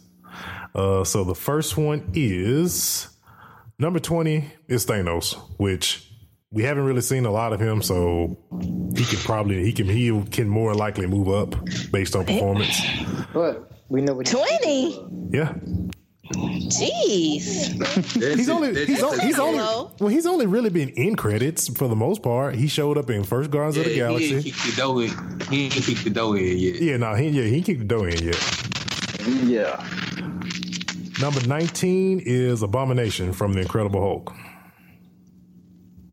[0.76, 3.08] Uh, so the first one is
[3.80, 6.07] number twenty is Thanos, which
[6.52, 8.38] we haven't really seen a lot of him, so
[8.96, 11.56] he can probably he can he can more likely move up
[11.92, 12.80] based on performance.
[13.34, 15.08] But we know what he- Twenty.
[15.30, 15.54] Yeah,
[16.34, 18.36] Jeez.
[18.36, 19.58] He's only he's, only he's only
[20.00, 22.56] well he's only really been in credits for the most part.
[22.56, 24.52] He showed up in First Guardians of the Yeah, he Galaxy.
[24.52, 25.40] kicked the door in.
[25.50, 26.82] He ain't kicked the door in yet.
[26.82, 28.64] Yeah, no, he yeah he kicked the door in yet.
[29.44, 29.86] Yeah.
[31.22, 34.34] Number nineteen is Abomination from the Incredible Hulk.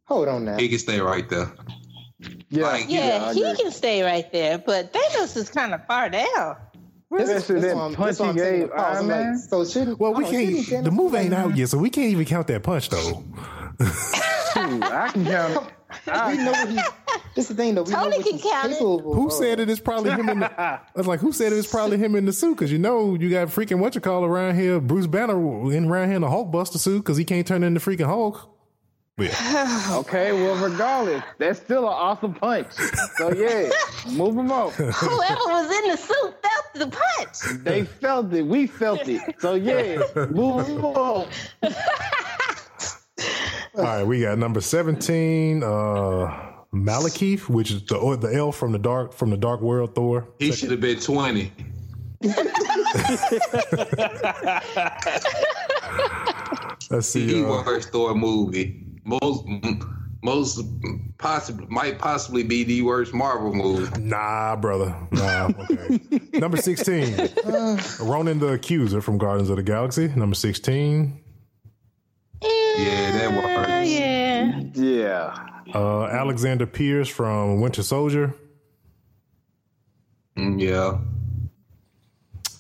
[0.07, 0.57] Hold on now.
[0.59, 1.51] He can stay right there.
[2.49, 2.63] Yeah.
[2.67, 6.57] Like, Yeah, I he can stay right there, but Thanos is kind of far down.
[7.17, 8.71] Especially that why I'm- punch he gave.
[8.73, 9.33] Iron Man.
[9.35, 10.65] Like, so shouldn't Well, we oh, can't.
[10.65, 13.23] shouldn't The move ain't out yet, so we can't even count that punch though.
[13.81, 15.71] Shoot, I can count.
[16.07, 16.79] We know what he.
[17.37, 17.83] This is the thing though.
[17.83, 18.79] We Tony what can count it.
[18.79, 19.33] Who of.
[19.33, 20.61] said it is probably him in the?
[20.61, 22.57] I was like, who said it was probably him in the suit?
[22.57, 25.37] Because you know you got freaking what you call around here, Bruce Banner
[25.73, 28.51] in around here in the Hulkbuster suit because he can't turn into freaking Hulk.
[29.17, 29.71] But yeah.
[29.99, 32.67] Okay, well, regardless, that's still an awesome punch.
[33.17, 33.71] So yeah,
[34.13, 34.73] move them up.
[34.73, 37.63] Whoever was in the suit felt the punch.
[37.65, 38.43] They felt it.
[38.43, 39.23] We felt it.
[39.39, 41.29] So yeah, move them up.
[43.77, 48.73] All right, we got number seventeen, uh, Malekith, which is the or the elf from
[48.73, 50.27] the dark from the Dark World Thor.
[50.41, 51.53] He should have been 20.
[56.91, 57.27] Let's see.
[57.27, 58.81] The Uh, worst Thor movie.
[59.05, 59.45] Most,
[60.23, 60.61] most
[61.19, 64.01] possibly might possibly be the worst Marvel movie.
[64.01, 64.97] nah, brother.
[65.13, 65.51] Nah.
[65.71, 66.01] Okay.
[66.39, 67.15] number sixteen,
[68.01, 70.09] Ronan the Accuser from Guardians of the Galaxy.
[70.09, 71.21] Number sixteen,
[72.43, 73.91] Yeah, that Uh, works.
[73.91, 74.61] yeah.
[74.75, 75.47] Yeah.
[75.75, 78.35] uh, Alexander Pierce from Winter Soldier.
[80.37, 80.99] Mm, Yeah.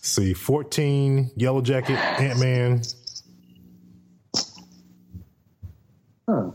[0.00, 2.83] see, 14, Yellow Jacket, Ant Man.
[6.28, 6.54] Mm,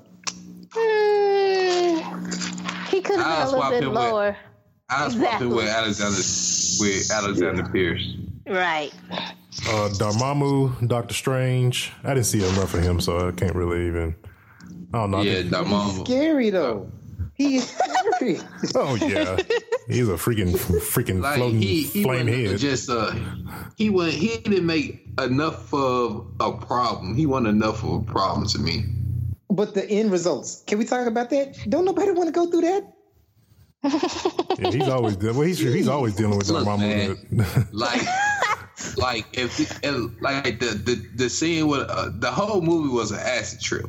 [2.89, 4.37] he could have been a little bit him with- lower.
[4.91, 5.47] I was exactly.
[5.47, 5.55] Exactly.
[5.55, 6.17] with Alexander
[6.79, 8.15] with Alexander Pierce.
[8.47, 8.91] Right.
[9.67, 11.91] Uh, Dormammu, Doctor Strange.
[12.03, 14.15] I didn't see enough of him, so I can't really even.
[14.93, 15.17] I don't know.
[15.19, 16.05] I Yeah, think- Dormammu.
[16.05, 16.91] Scary though.
[17.35, 18.39] He is scary.
[18.75, 19.37] oh yeah,
[19.87, 22.57] he's a freaking freaking Like floating he, he flame wasn't head.
[22.59, 23.13] just uh
[23.77, 27.15] he was he didn't make enough of a problem.
[27.15, 28.83] He wasn't enough of a problem to me.
[29.49, 30.63] But the end results.
[30.67, 31.57] Can we talk about that?
[31.69, 32.93] Don't nobody want to go through that.
[34.59, 37.67] Yeah, he's always well, he's he's always dealing with Look, Dormammu.
[37.71, 38.01] Like
[38.97, 43.19] like if and like the the the scene with uh, the whole movie was an
[43.19, 43.85] acid trip.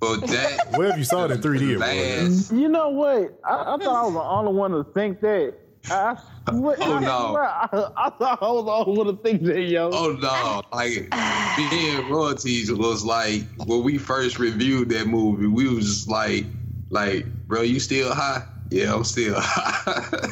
[0.00, 3.38] But that well, if you saw it in 3D, last You know what?
[3.44, 5.54] I, I thought I was the only one to think that.
[5.90, 6.16] I
[6.48, 7.28] swear, Oh, I, no.
[7.30, 7.68] swear, I,
[8.06, 9.90] I thought I was the only one to think that, yo.
[9.92, 10.62] Oh no!
[10.76, 11.10] Like
[11.56, 16.46] being royalties was like when we first reviewed that movie, we was just like,
[16.90, 18.44] like, bro, you still high?
[18.70, 20.28] Yeah, I'm still high.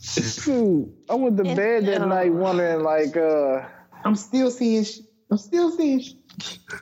[0.00, 3.62] Shoot, I went to And- bed that night wondering, like, uh,
[4.04, 4.84] I'm still seeing.
[4.84, 4.98] Sh-
[5.30, 6.00] I'm still seeing.
[6.00, 6.14] Sh-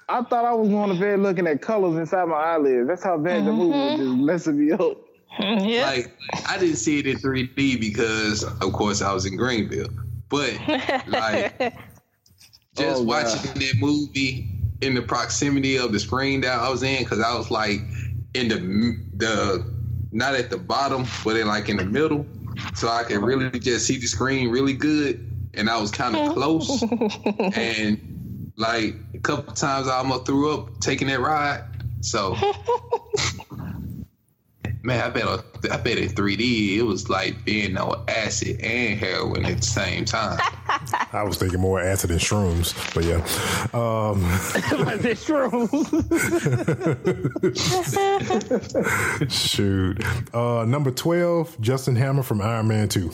[0.08, 2.88] I thought I was going to bed looking at colors inside my eyelids.
[2.88, 4.96] That's how bad the movie was just messing me up.
[5.64, 5.82] Yeah.
[5.86, 6.16] like
[6.48, 9.88] I didn't see it in 3D because, of course, I was in Greenville.
[10.28, 10.58] But
[11.06, 11.70] like oh,
[12.76, 17.02] just Oh, watching that movie in the proximity of the screen that I was in,
[17.02, 17.80] because I was like
[18.34, 18.58] in the
[19.14, 19.74] the
[20.12, 22.26] not at the bottom, but in like in the middle,
[22.74, 25.20] so I could really just see the screen really good,
[25.54, 30.80] and I was kind of close, and like a couple times I almost threw up
[30.80, 31.62] taking that ride.
[32.00, 32.36] So,
[34.82, 35.26] man, I bet
[35.70, 40.04] I bet in 3D it was like being on acid and heroin at the same
[40.04, 40.38] time.
[41.12, 43.18] I was thinking more acid and shrooms, but yeah.
[43.72, 44.22] Um,
[45.04, 45.48] it's true.
[49.28, 53.10] shoot, uh, number 12, Justin Hammer from Iron Man 2.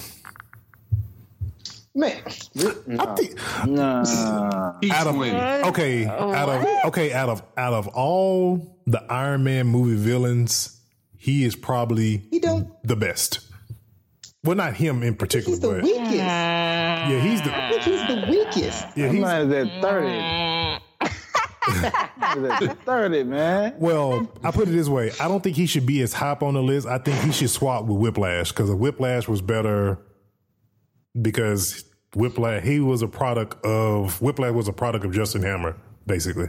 [1.97, 4.75] Man, I think, nah.
[4.81, 9.69] He's out of okay, out of okay, out of out of all the Iron Man
[9.69, 10.74] movie villains,
[11.25, 12.69] he is probably he don't.
[12.87, 13.41] the best.
[14.45, 16.13] Well, not him in particular, He's the but weakest.
[16.13, 18.85] yeah, he's the I think he's the weakest.
[18.95, 21.11] yeah, I'm he's not at 30.
[22.67, 23.75] At 30, man.
[23.79, 24.31] well.
[24.43, 26.63] I put it this way: I don't think he should be as high on the
[26.63, 26.87] list.
[26.87, 29.99] I think he should swap with Whiplash because Whiplash was better
[31.23, 31.85] because
[32.15, 35.75] Whiplash he was a product of Whiplash was a product of Justin Hammer,
[36.07, 36.49] basically.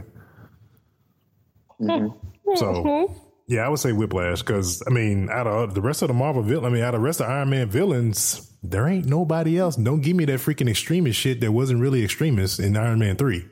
[1.80, 2.56] Mm-hmm.
[2.56, 3.25] So mm-hmm.
[3.48, 6.42] Yeah, I would say Whiplash because I mean, out of the rest of the Marvel
[6.42, 9.76] villain, I mean, out of the rest of Iron Man villains, there ain't nobody else.
[9.76, 13.46] Don't give me that freaking extremist shit that wasn't really extremist in Iron Man three.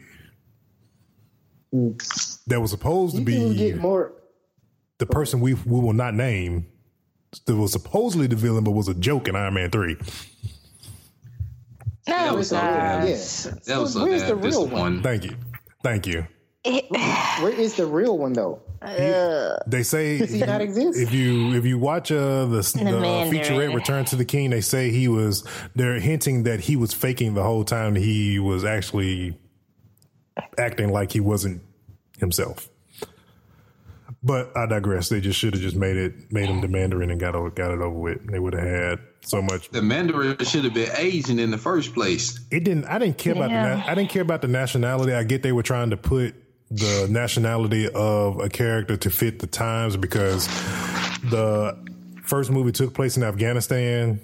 [2.47, 4.13] That was supposed to You can be get more.
[4.99, 6.67] the person we we will not name
[7.47, 9.97] that was supposedly the villain, but was a joke in Iron Man three.
[12.07, 13.09] That No, was so guys.
[13.09, 13.43] Yes.
[13.67, 15.01] That was so Where's the real one?
[15.01, 15.03] disappointing.
[15.03, 15.37] Thank you,
[15.83, 16.27] thank you.
[17.43, 18.63] Where is the real one though?
[19.67, 20.99] They say he not exist?
[20.99, 23.31] if you if you watch uh the, the Mandarin.
[23.33, 27.35] featurette Return to the King, they say he was they're hinting that he was faking
[27.35, 27.95] the whole time.
[27.95, 29.39] He was actually
[30.59, 31.63] acting like he wasn't
[32.19, 32.69] himself.
[34.23, 35.11] But I digress.
[35.11, 37.73] They just should have just made it made him the Mandarin and got over, got
[37.73, 38.31] it over with.
[38.31, 39.69] They would have had so much.
[39.69, 42.41] The Mandarin should have been Asian in the first place.
[42.51, 42.87] It didn't.
[42.87, 43.91] I didn't care about the.
[43.91, 45.13] I didn't care about the nationality.
[45.13, 46.35] I get they were trying to put
[46.71, 50.47] the nationality of a character to fit the times because
[51.31, 51.77] the
[52.25, 54.21] first movie took place in Afghanistan,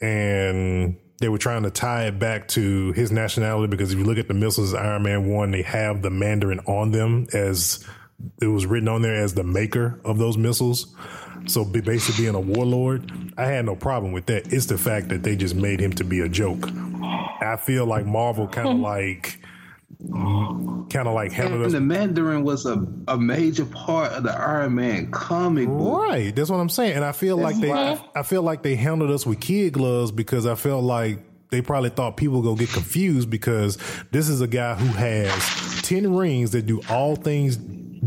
[0.00, 4.18] and they were trying to tie it back to his nationality because if you look
[4.18, 7.84] at the missiles Iron Man one, they have the Mandarin on them as
[8.40, 10.94] it was written on there as the maker of those missiles.
[11.46, 14.52] So basically being a warlord, I had no problem with that.
[14.52, 16.68] It's the fact that they just made him to be a joke.
[17.00, 18.82] I feel like Marvel kind of hmm.
[18.82, 19.40] like,
[20.00, 24.76] kind of like handled And the Mandarin was a, a major part of the Iron
[24.76, 26.02] Man comic book.
[26.02, 26.94] Right, that's what I'm saying.
[26.94, 30.12] And I feel like they, I, I feel like they handled us with kid gloves
[30.12, 31.18] because I felt like
[31.50, 33.78] they probably thought people go get confused because
[34.12, 37.58] this is a guy who has ten rings that do all things,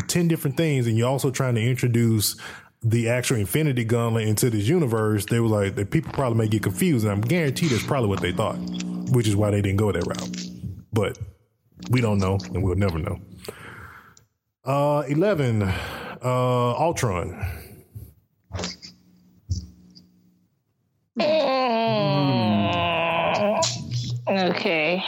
[0.07, 2.37] ten different things, and you're also trying to introduce
[2.83, 5.25] the actual Infinity Gauntlet into this universe.
[5.25, 8.21] They were like, the people probably may get confused, and I'm guaranteed that's probably what
[8.21, 8.57] they thought,
[9.11, 10.47] which is why they didn't go that route.
[10.93, 11.17] But
[11.89, 13.19] we don't know, and we'll never know.
[14.63, 17.35] Uh, eleven, uh, Ultron.
[24.27, 25.03] Okay.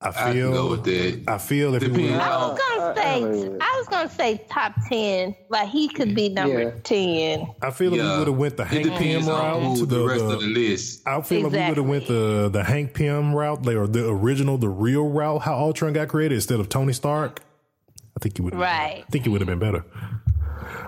[0.00, 0.70] I I can go feel.
[0.70, 1.24] with that.
[1.26, 4.72] I feel if it Depending was, I was gonna say I was gonna say top
[4.88, 5.34] ten.
[5.48, 6.70] Like he could be number Yeah.
[6.84, 7.48] ten.
[7.60, 10.20] I feel if we would have went the Hank Pym route to the, the, rest
[10.24, 11.02] the- of the list.
[11.06, 14.08] I feel like we would have went the the Hank Pym route, like, or the
[14.08, 17.40] original, the real route, how Ultron got created instead of Tony Stark.
[18.16, 18.54] I think you would.
[18.54, 19.04] Right.
[19.04, 19.84] I think he would have been better.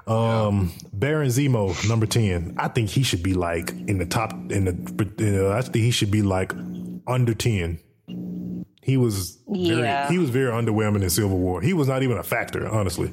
[0.07, 2.55] Um, Baron Zemo, number ten.
[2.59, 4.33] I think he should be like in the top.
[4.53, 6.53] In the, uh, I think he should be like
[7.07, 7.81] under ten.
[8.91, 10.09] He was very, Yeah.
[10.11, 11.61] he was very underwhelming in Civil War.
[11.61, 13.11] He was not even a factor, honestly.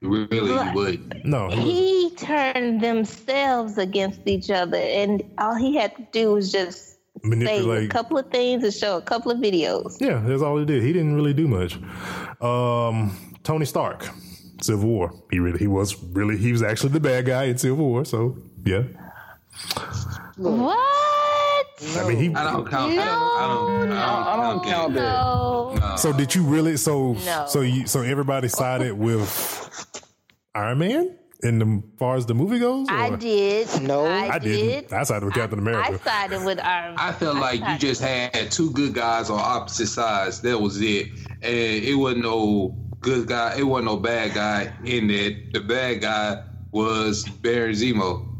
[0.00, 1.24] Really, you would.
[1.24, 6.50] No, he He turned themselves against each other, and all he had to do was
[6.52, 9.96] just say a couple of things and show a couple of videos.
[10.00, 10.82] Yeah, that's all he did.
[10.82, 11.72] He didn't really do much.
[12.40, 12.96] Um,
[13.42, 14.08] Tony Stark,
[14.62, 15.12] Civil War.
[15.30, 18.04] He really, he was really, he was actually the bad guy in Civil War.
[18.04, 18.84] So yeah,
[20.36, 21.05] What?
[21.96, 22.34] I mean, he.
[22.34, 22.92] I don't count.
[22.92, 23.02] I don't.
[23.38, 23.46] I
[23.86, 25.00] don't, I don't count that.
[25.02, 25.96] No.
[25.96, 26.76] So did you really?
[26.76, 27.46] So No.
[27.48, 30.04] so you so everybody sided with
[30.54, 32.86] Iron Man in the far as the movie goes?
[32.88, 33.68] I did.
[33.82, 34.06] No.
[34.06, 34.56] I, I did.
[34.88, 34.92] didn't.
[34.92, 35.92] I sided with Captain I America.
[35.92, 36.94] I sided with Iron.
[36.94, 36.98] Man.
[36.98, 40.40] I felt like you just had two good guys on opposite sides.
[40.42, 41.08] That was it,
[41.42, 41.54] and
[41.84, 43.56] it wasn't no good guy.
[43.58, 45.52] It wasn't no bad guy in it.
[45.52, 48.32] The bad guy was Baron Zemo.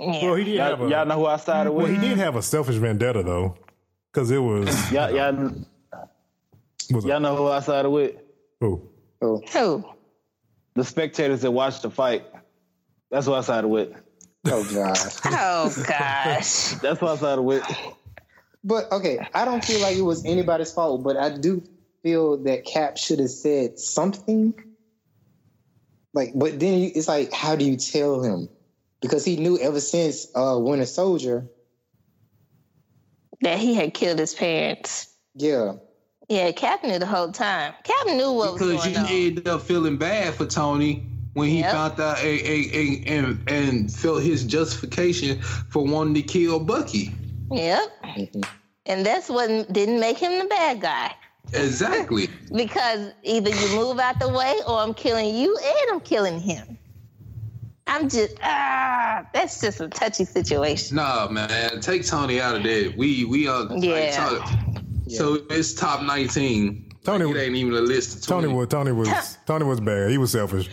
[0.00, 0.24] Yeah.
[0.24, 0.90] well, he did have Y'all, a.
[0.90, 1.84] y'all know who I sided with.
[1.84, 2.02] well, with?
[2.02, 3.56] he did have a selfish vendetta though,
[4.12, 4.66] because it was.
[4.92, 5.52] Y'all, y'all,
[6.90, 8.16] was y'all know who I sided with?
[8.60, 8.88] Who?
[9.22, 9.84] Oh, Who?
[10.74, 12.24] The spectators that watched the fight.
[13.10, 13.90] That's who I sided with.
[14.46, 14.96] oh God.
[15.26, 16.72] Oh gosh.
[16.80, 17.62] That's who I sided with.
[18.64, 21.62] But okay, I don't feel like it was anybody's fault, but I do
[22.02, 24.54] feel that Cap should have said something.
[26.14, 28.48] Like, but then you, it's like, how do you tell him?
[29.00, 31.46] Because he knew ever since uh, Winter Soldier.
[33.42, 35.08] that he had killed his parents.
[35.34, 35.74] Yeah,
[36.28, 37.72] Yeah, Cap knew the whole time.
[37.84, 41.72] Cap knew what was Because you ended up feeling bad for Tony when he Yep.
[41.72, 42.40] found out and,
[42.74, 47.14] and, and, and felt his justification for wanting to kill Bucky.
[47.50, 47.80] Yep.
[48.86, 51.14] And that's what didn't make him the bad guy.
[51.52, 52.28] Exactly.
[52.54, 56.76] Because either you move out the way or I'm killing you and I'm killing him.
[57.86, 60.96] I'm just ah, that's just a touchy situation.
[60.96, 62.94] nah, man, take Tony out of that.
[62.96, 63.64] We we are.
[63.64, 64.46] like, Yeah.
[65.08, 66.86] So it's top nineteen.
[67.02, 68.16] Tony- Like, it ain't even a list.
[68.18, 70.10] Of Tony was Tony was Tony was bad.
[70.10, 70.68] He was selfish.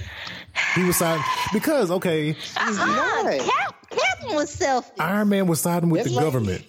[0.76, 2.72] He was siding because okay, Uh-uh.
[2.72, 3.40] not.
[3.40, 4.92] Cap Captain was selfish.
[5.00, 6.64] Iron Man was siding with That's the like- government,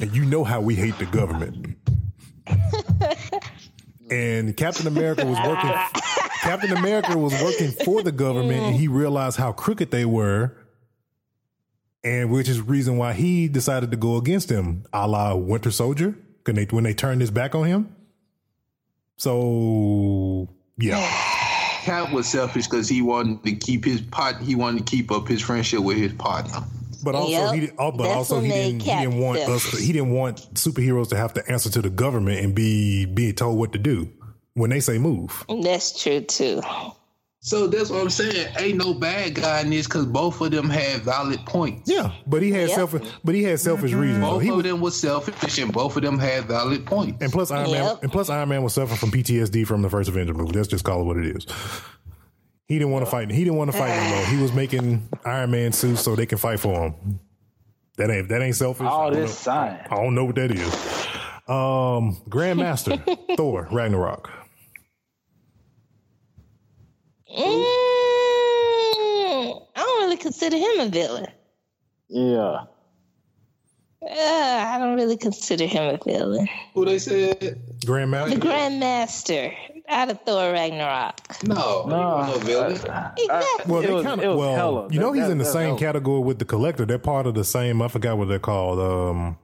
[0.00, 1.76] and you know how we hate the government.
[4.10, 5.70] and Captain America was working.
[6.46, 10.56] Captain America was working for the government, and he realized how crooked they were,
[12.04, 15.70] and which is the reason why he decided to go against them, a la Winter
[15.70, 16.14] Soldier.
[16.44, 17.96] When they when they turned his back on him.
[19.16, 21.00] So yeah,
[21.82, 24.40] Cap was selfish because he wanted to keep his pot.
[24.40, 26.60] He wanted to keep up his friendship with his partner.
[27.02, 27.54] But also, Yep.
[27.54, 29.78] he did, oh, but also he didn't, he didn't want us.
[29.78, 33.58] He didn't want superheroes to have to answer to the government and be being told
[33.58, 34.08] what to do
[34.56, 35.44] when they say move.
[35.62, 36.60] That's true too.
[37.40, 38.48] So that's what I'm saying.
[38.58, 41.88] Ain't no bad guy in this because both of them had valid points.
[41.88, 42.76] Yeah, but he had Yep.
[42.76, 43.08] selfish.
[43.22, 44.24] But he had selfish reasons.
[44.24, 44.30] though.
[44.32, 47.22] Both He of was, them was selfish, and both of them had valid points.
[47.22, 47.96] and plus Iron Man.
[48.02, 50.52] And plus Iron Man was suffering from PTSD from the first Avenger movie.
[50.58, 51.46] Let's just call it what it is.
[52.66, 53.30] He didn't want to fight.
[53.30, 54.26] He didn't want to fight anymore.
[54.26, 57.20] He was making Iron Man suits so they can fight for him.
[57.96, 58.84] That ain't that ain't selfish.
[58.86, 59.86] I All this know- sign.
[59.88, 60.74] I don't know what that is.
[61.48, 63.00] Um, Grandmaster
[63.36, 64.30] Thor Ragnarok.
[67.30, 67.66] Mm,
[69.74, 71.26] I don't really consider him a villain.
[72.08, 72.64] Yeah.
[74.02, 76.48] Uh, I don't really consider him a villain.
[76.74, 77.60] Who they said?
[77.84, 78.30] Grandmaster.
[78.30, 79.52] The Grandmaster.
[79.52, 79.54] Grandmaster
[79.88, 81.20] out of Thor Ragnarok.
[81.44, 82.26] No, No.
[82.26, 82.72] no villain.
[82.72, 83.26] Exactly.
[83.66, 84.36] Well, they was- kind of.
[84.36, 84.88] well, hella.
[84.92, 85.78] you know, That- he's in the same hella.
[85.78, 86.84] category with the Collector.
[86.86, 87.82] They're part of the same.
[87.82, 88.78] I forgot what they're called.
[88.78, 89.38] Um,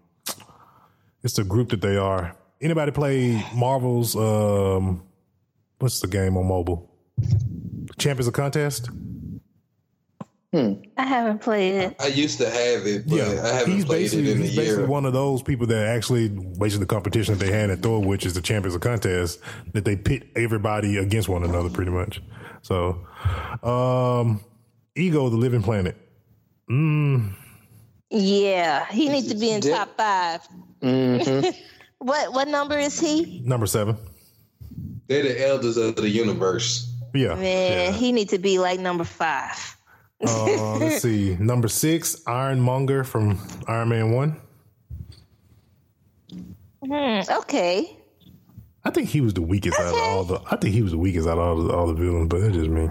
[1.24, 2.36] it's the group that they are.
[2.60, 4.14] Anybody play Marvel's?
[4.14, 5.02] Um,
[5.78, 6.88] what's the game on mobile?
[8.02, 8.90] Champions of Contest.
[10.52, 10.72] Hmm.
[10.98, 11.96] I haven't played it.
[11.98, 14.56] I used to have it, but I haven't he's played it basically in a he's
[14.56, 18.02] basically one of those people that actually basically the competition that they had at Thor,
[18.02, 19.40] which is the Champions of Contest,
[19.72, 22.20] that they pit everybody against one another pretty much.
[22.60, 23.06] So,
[23.62, 24.44] um,
[24.94, 25.96] Ego, the Living Planet.
[26.68, 27.32] Mm.
[28.10, 30.48] Yeah, he needs to be in Did- top 5
[30.82, 31.50] mm-hmm.
[31.98, 33.40] what what number is he?
[33.42, 33.96] Number seven.
[35.06, 36.91] They're the elders of the universe.
[37.14, 37.34] Yeah.
[37.34, 39.76] Man, he need to be like number five.
[40.24, 41.36] Uh, let's see.
[41.40, 44.40] Number six, Ironmonger from Iron Man 1.
[46.84, 47.96] Hmm, okay.
[48.84, 50.40] I think he was the weakest out of all the.
[50.50, 52.54] I think he was the weakest out of all the, all the villains, but that's
[52.54, 52.88] just me.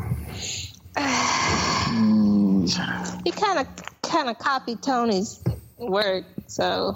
[3.23, 3.67] He kind of
[4.01, 5.43] kind of copied Tony's
[5.77, 6.95] work, so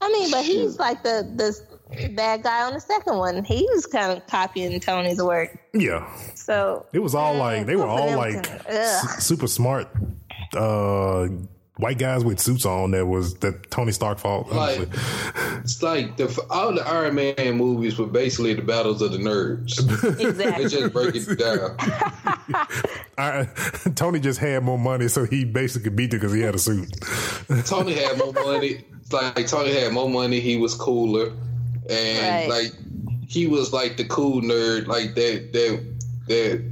[0.00, 1.60] I mean, but he's like the the
[2.12, 3.44] bad guy on the second one.
[3.44, 7.86] He was kind of copying Tony's work, Yeah, so it was all like they were
[7.86, 9.88] all like kinda- s- super smart
[10.56, 11.28] uh,
[11.76, 12.90] white guys with suits on.
[12.92, 14.50] That was that Tony Stark fault.
[14.52, 14.88] Like,
[15.62, 19.78] it's like the all the Iron Man movies were basically the battles of the nerds.
[20.20, 20.64] Exactly.
[20.64, 21.76] they just break it down.
[23.18, 23.44] I,
[23.94, 26.88] Tony just had more money, so he basically beat it because he had a suit.
[27.66, 28.84] Tony had more money.
[29.12, 30.40] Like Tony had more money.
[30.40, 31.32] He was cooler,
[31.90, 32.64] and Right.
[32.64, 32.72] like
[33.28, 35.84] he was like the cool nerd, like that that
[36.28, 36.62] that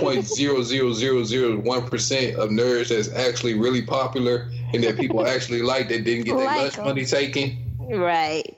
[0.00, 4.96] point zero zero zero zero one percent of nerds that's actually really popular and that
[4.98, 6.84] people actually like that didn't get their Like lunch 'em.
[6.86, 7.56] money taken.
[7.90, 8.56] right.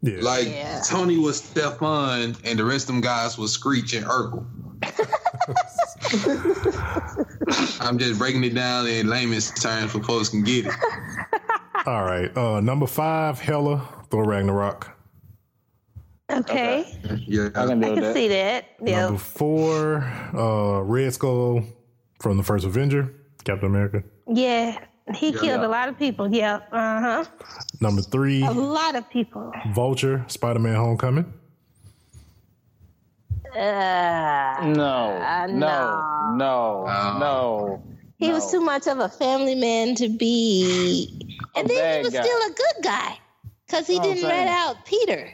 [0.00, 0.80] Yeah, Like Yeah.
[0.86, 4.46] Tony was Stefan, and the rest of them guys was Screech and Urkel.
[7.80, 10.72] I'm just breaking it down in layman's terms for folks can get it.
[11.86, 12.34] all right.
[12.36, 14.90] Uh, number five, Hela Thor Ragnarok.
[16.30, 16.84] Okay,
[17.26, 18.14] Yeah, I can I do can that.
[18.14, 18.64] see that.
[18.84, 20.04] Yeah, Number four,
[20.34, 21.62] uh, Red Skull
[22.20, 24.02] from the first Avenger, Captain America.
[24.26, 24.78] yeah.
[25.14, 26.28] He killed a lot of people.
[26.30, 27.24] Yeah, uh huh.
[27.80, 29.50] Number three, A lot of people.
[29.72, 31.32] Vulture, Spider Man Homecoming.
[33.56, 36.36] Uh, No, Uh, no, no.
[36.36, 37.18] no, No.
[37.18, 37.82] no.
[38.18, 41.08] he was too much of a family man to be,
[41.56, 42.20] and then he was guy.
[42.22, 43.18] still a good guy
[43.68, 45.30] because he That's didn't rat out Peter.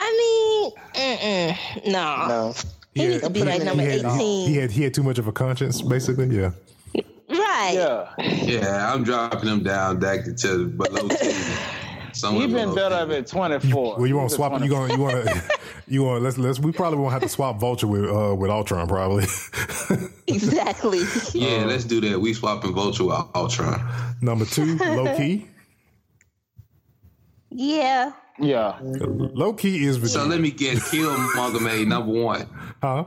[0.00, 2.26] I mean, mm-mm, no.
[2.26, 2.54] No.
[2.94, 4.48] He needs to be like number he had, eighteen.
[4.48, 6.26] He had he had too much of a conscience, basically.
[6.26, 6.50] Yeah.
[7.28, 7.72] right.
[7.74, 11.58] Yeah, yeah, I'm dropping him down back to below ten.
[12.12, 13.22] Somewhere you've been below better 10.
[13.22, 13.96] at 24.
[13.96, 14.62] Well, you want to swap?
[14.62, 14.92] You going?
[14.92, 15.42] You want to?
[15.86, 16.22] You want?
[16.22, 16.58] Let's let's.
[16.58, 19.26] We probably won't have to swap Vulture with uh with Ultron probably.
[20.26, 21.00] Exactly.
[21.34, 22.18] Yeah, let's do that.
[22.18, 23.78] We swapping Vulture with Ultron.
[24.22, 25.46] Number two, low key.
[27.54, 28.12] Yeah.
[28.40, 32.48] Yeah, Loki is So let me get Killmonger made number one.
[32.82, 33.04] huh?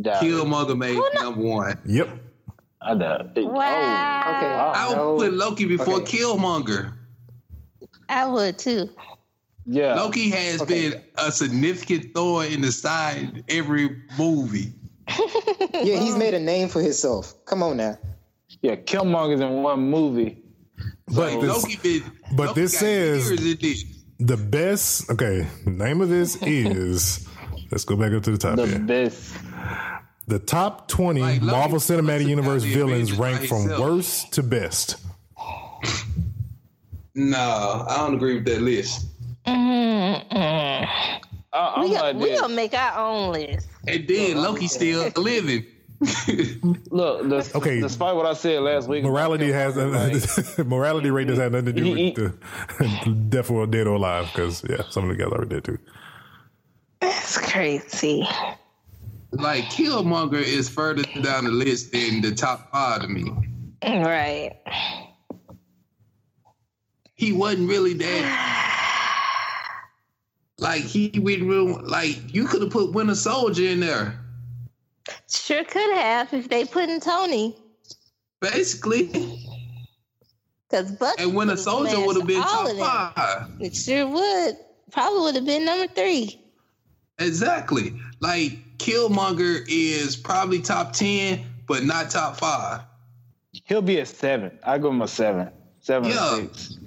[0.00, 0.26] Doubt it.
[0.26, 1.78] Killmonger made number one.
[1.84, 2.08] Yep.
[2.80, 3.44] I doubt it.
[3.44, 4.36] Oh, wow.
[4.36, 4.80] Okay.
[4.80, 5.16] I would No.
[5.18, 6.18] put Loki before Okay.
[6.18, 6.94] Killmonger.
[8.08, 8.88] I would too.
[8.98, 9.18] Oh,
[9.66, 9.96] yeah.
[9.96, 10.90] Loki has Okay.
[10.90, 14.72] been a significant thorn in the side every movie.
[15.84, 17.34] Yeah, he's made a name for himself.
[17.44, 17.98] Come on now.
[18.62, 20.38] Yeah, Killmonger's in one movie.
[21.06, 23.84] But Like, this, Loki been, but Loki this got says- this.
[24.18, 25.10] the best.
[25.10, 27.26] Okay, name of this is.
[27.70, 28.78] Let's go back up to the top The here.
[28.78, 29.34] best.
[30.28, 34.96] The top twenty Like, Marvel must Cinematic Universe villains ranked from worst to best.
[37.14, 39.06] No, I don't agree with that list.
[39.46, 40.26] Mm-mm.
[40.32, 40.88] I
[41.52, 42.40] I, We, got, like we this.
[42.40, 43.68] gonna make our own list.
[43.86, 45.64] And then Loki still living.
[46.00, 47.80] Look, the, Okay.
[47.80, 49.76] despite what I said last week, Morality has
[50.66, 52.14] morality rate does have nothing to do He- with
[53.04, 55.78] the death or dead or alive because yeah, some of the guys already did too.
[57.00, 58.26] That's crazy.
[59.32, 63.32] like Killmonger is further down the list than the top five to me.
[63.82, 64.52] Right.
[67.14, 68.62] He wasn't really that.
[70.58, 71.80] Like he went real.
[71.86, 74.18] Like you could have put Winter Soldier in there,
[75.28, 77.56] Sure could have if they put in Tony.
[78.40, 79.06] basically,
[80.70, 82.76] Because Bucky and when would've Soldier would have been top them.
[82.78, 83.46] five.
[83.60, 84.56] It sure would.
[84.92, 86.40] Probably would have been number three.
[87.18, 87.94] Exactly.
[88.20, 92.82] Like Killmonger is probably top ten, but not top five.
[93.64, 94.56] he'll be a seven.
[94.64, 95.50] I give him a seven,
[95.80, 96.34] seven Yeah.
[96.34, 96.78] or six.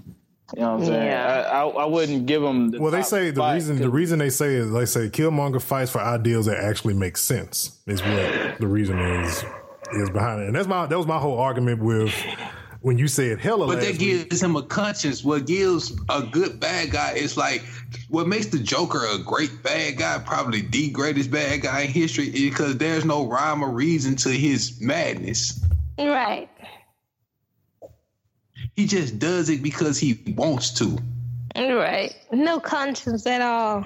[0.56, 1.06] You know what I'm saying?
[1.08, 1.48] Yeah.
[1.54, 2.72] I, I I wouldn't give him.
[2.72, 5.62] The Well, they say the reason the 'cause- reason they say is they say Killmonger
[5.62, 9.44] fights for ideals that actually make sense is what the reason is
[9.94, 12.14] is behind it, and that's my that was my whole argument with
[12.82, 13.68] when you said Hela.
[13.68, 14.30] But last that week.
[14.30, 15.24] gives him a conscience.
[15.24, 17.64] What gives a good bad guy is like
[18.10, 22.28] what makes the Joker a great bad guy, probably the greatest bad guy in history,
[22.28, 25.64] is because there's no rhyme or reason to his madness.
[26.00, 26.50] Right.
[28.76, 30.98] He just does it because he wants to.
[31.56, 32.16] Right.
[32.32, 33.84] No conscience at all.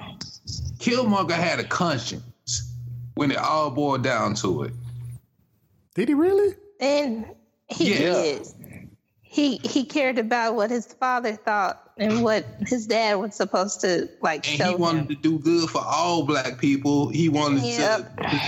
[0.78, 2.72] Killmonger had a conscience
[3.14, 4.72] when it all boiled down to it.
[5.94, 6.54] Did he really?
[6.80, 7.26] And
[7.68, 8.12] he Yeah.
[8.12, 8.46] did.
[9.22, 14.08] He he cared about what his father thought and what his dad was supposed to
[14.22, 15.08] like And show he wanted him.
[15.08, 17.08] to do good for all black people.
[17.08, 18.16] He wanted Yep.
[18.30, 18.40] to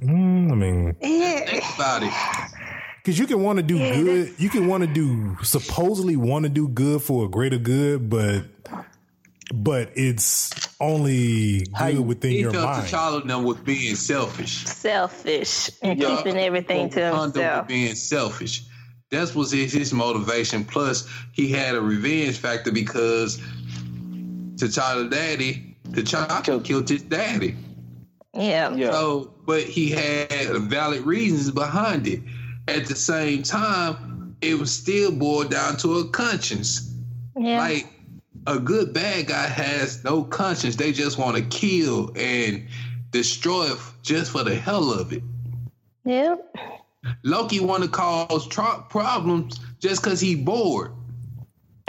[0.00, 1.40] Mm, I mean, Yeah.
[1.44, 2.12] think about it.
[3.02, 6.44] Because you can want to do Yeah, good, you can want to do supposedly want
[6.44, 8.44] to do good for a greater good, but
[9.52, 12.86] but it's only good you- within He your felt mind.
[12.86, 14.64] T'Challa them was being selfish.
[14.66, 16.16] Selfish and Yeah.
[16.16, 17.62] keeping everything to Wakanda himself.
[17.62, 18.64] was being selfish.
[19.10, 20.64] That was his, his motivation.
[20.64, 23.40] Plus, he had a revenge factor because
[24.56, 27.56] T'Challa daddy, T'Challa Killed- killed his daddy.
[28.34, 28.72] Yeah.
[28.76, 28.92] Yeah.
[28.92, 30.30] So, but he had
[30.68, 32.20] valid reasons behind it.
[32.70, 36.94] At the same time, it was still boiled down to a conscience.
[37.36, 37.58] Yeah.
[37.58, 37.86] Like
[38.46, 40.76] a good bad guy has no conscience.
[40.76, 42.66] They just want to kill and
[43.10, 43.70] destroy
[44.02, 45.22] just for the hell of it.
[46.04, 46.56] Yep.
[47.22, 50.92] Loki want to cause tro- problems just because he bored.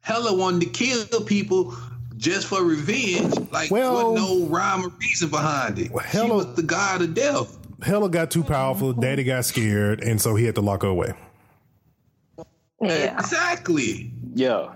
[0.00, 1.74] Hela wanted to kill people
[2.20, 3.34] just for revenge.
[3.50, 5.90] Like, Well- wasn't no rhyme or reason behind it.
[5.90, 7.56] Well, she was the god of death.
[7.82, 8.92] Hela got too powerful.
[8.92, 11.14] Daddy got scared, and so he had to lock her away.
[12.82, 13.18] Yeah.
[13.18, 14.12] Exactly.
[14.34, 14.74] Yeah.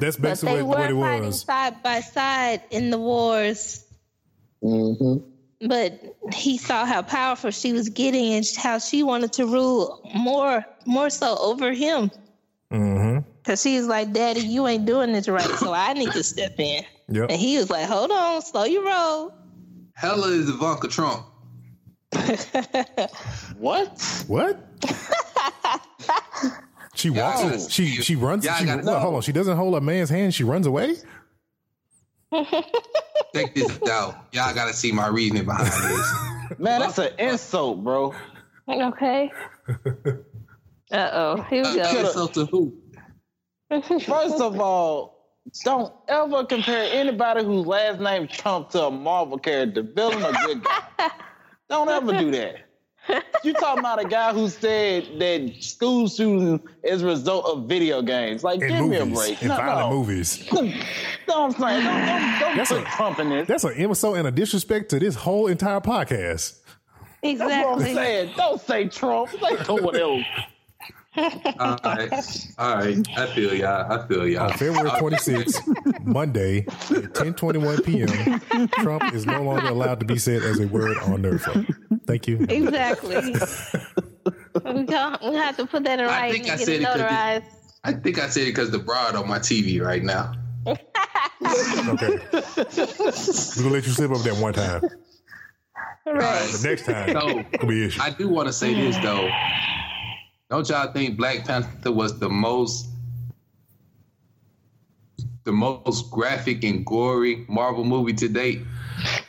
[0.00, 1.40] That's basically they what, what were it fighting was.
[1.42, 3.84] side by side in the wars.
[4.62, 5.68] Mm-hmm.
[5.68, 10.64] But he saw how powerful she was getting and how she wanted to rule more,
[10.84, 12.10] more so over him.
[12.72, 13.28] Mm-hmm.
[13.44, 16.82] Cause she's like, Daddy, you ain't doing this right, so I need to step in.
[17.08, 17.30] Yep.
[17.30, 19.34] And he was like, Hold on, slow your roll.
[19.94, 21.26] Hela is Ivanka Trump.
[23.58, 24.24] What?
[24.26, 24.60] What?
[26.94, 27.42] she walks.
[27.42, 28.44] gotta she she runs.
[28.44, 29.22] She, gotta hold on.
[29.22, 30.34] She doesn't hold a man's hand.
[30.34, 30.96] She runs away.
[33.34, 34.26] Check this out.
[34.32, 36.14] Y'all got to see my reasoning behind this.
[36.58, 38.12] Man, that's an insult, bro.
[38.68, 39.30] Okay.
[40.90, 41.42] Uh oh.
[41.48, 42.00] Here we Uh, go.
[42.00, 42.76] insult to who?
[43.70, 45.14] First of all,
[45.64, 50.62] don't ever compare anybody whose last name Trump to a Marvel character, villain or good
[50.64, 51.10] guy.
[51.68, 52.56] don't ever do that.
[53.42, 58.00] You talking about a guy who said that school shooting is a result of video
[58.00, 58.42] games?
[58.42, 59.42] Like, In give me a break.
[59.42, 59.98] In no, violent no.
[59.98, 60.48] movies.
[61.26, 63.48] No, I'm saying, don't, don't, don't That's put a- Trump in this.
[63.48, 66.60] That's an insult and a disrespect to this whole entire podcast.
[67.22, 67.94] That's what I'm Exactly.
[67.94, 68.32] saying.
[68.36, 69.30] Don't say Trump.
[69.30, 70.22] Say someone else.
[71.16, 72.46] All right.
[72.58, 73.08] All right.
[73.16, 73.92] I feel y'all.
[73.92, 74.44] I feel y'all.
[74.46, 80.06] On uh, February uh, 26th, Monday at 10:21 p.m., Trump is no longer allowed to
[80.06, 81.72] be said as a word on Nerdflow.
[82.06, 82.38] Thank you.
[82.48, 83.16] Exactly.
[84.74, 86.74] we, got, we have to put that in I writing think I and get said
[86.76, 87.44] it it 'cause it- notarized.
[87.86, 90.32] I think I said it because the broad on my TV right now.
[90.66, 92.18] Okay.
[92.32, 94.80] We're gonna let you slip up that one time.
[96.06, 96.48] Right.
[96.50, 98.00] The next time So could be issue.
[98.02, 99.28] I do want to say this though.
[100.50, 102.88] Don't y'all think Black Panther was the most
[105.44, 108.62] the most graphic and gory Marvel movie to date?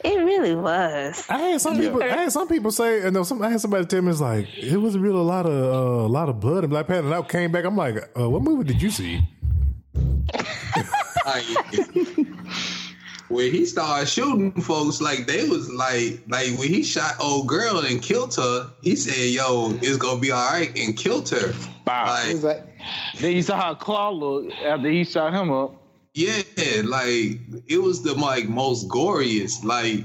[0.03, 1.25] It really was.
[1.29, 2.03] I had some people.
[2.03, 3.41] I had some people say, and some.
[3.41, 6.07] I had somebody tell me it's like it was really a lot of uh, a
[6.07, 7.07] lot of blood in Black Panther.
[7.07, 7.65] And I came back.
[7.65, 9.21] I'm like, uh, what movie did you see?
[13.29, 17.47] like, when he started shooting folks, like they was like, like when he shot old
[17.47, 21.53] girl and killed her, he said, "Yo, it's gonna be all right," and killed her.
[21.87, 22.21] Wow.
[22.27, 22.67] It was Like, like,
[23.19, 25.73] Then you saw how Claw looked after he shot him up.
[26.13, 26.41] yeah,
[26.83, 30.03] like it was the like most goriest, like,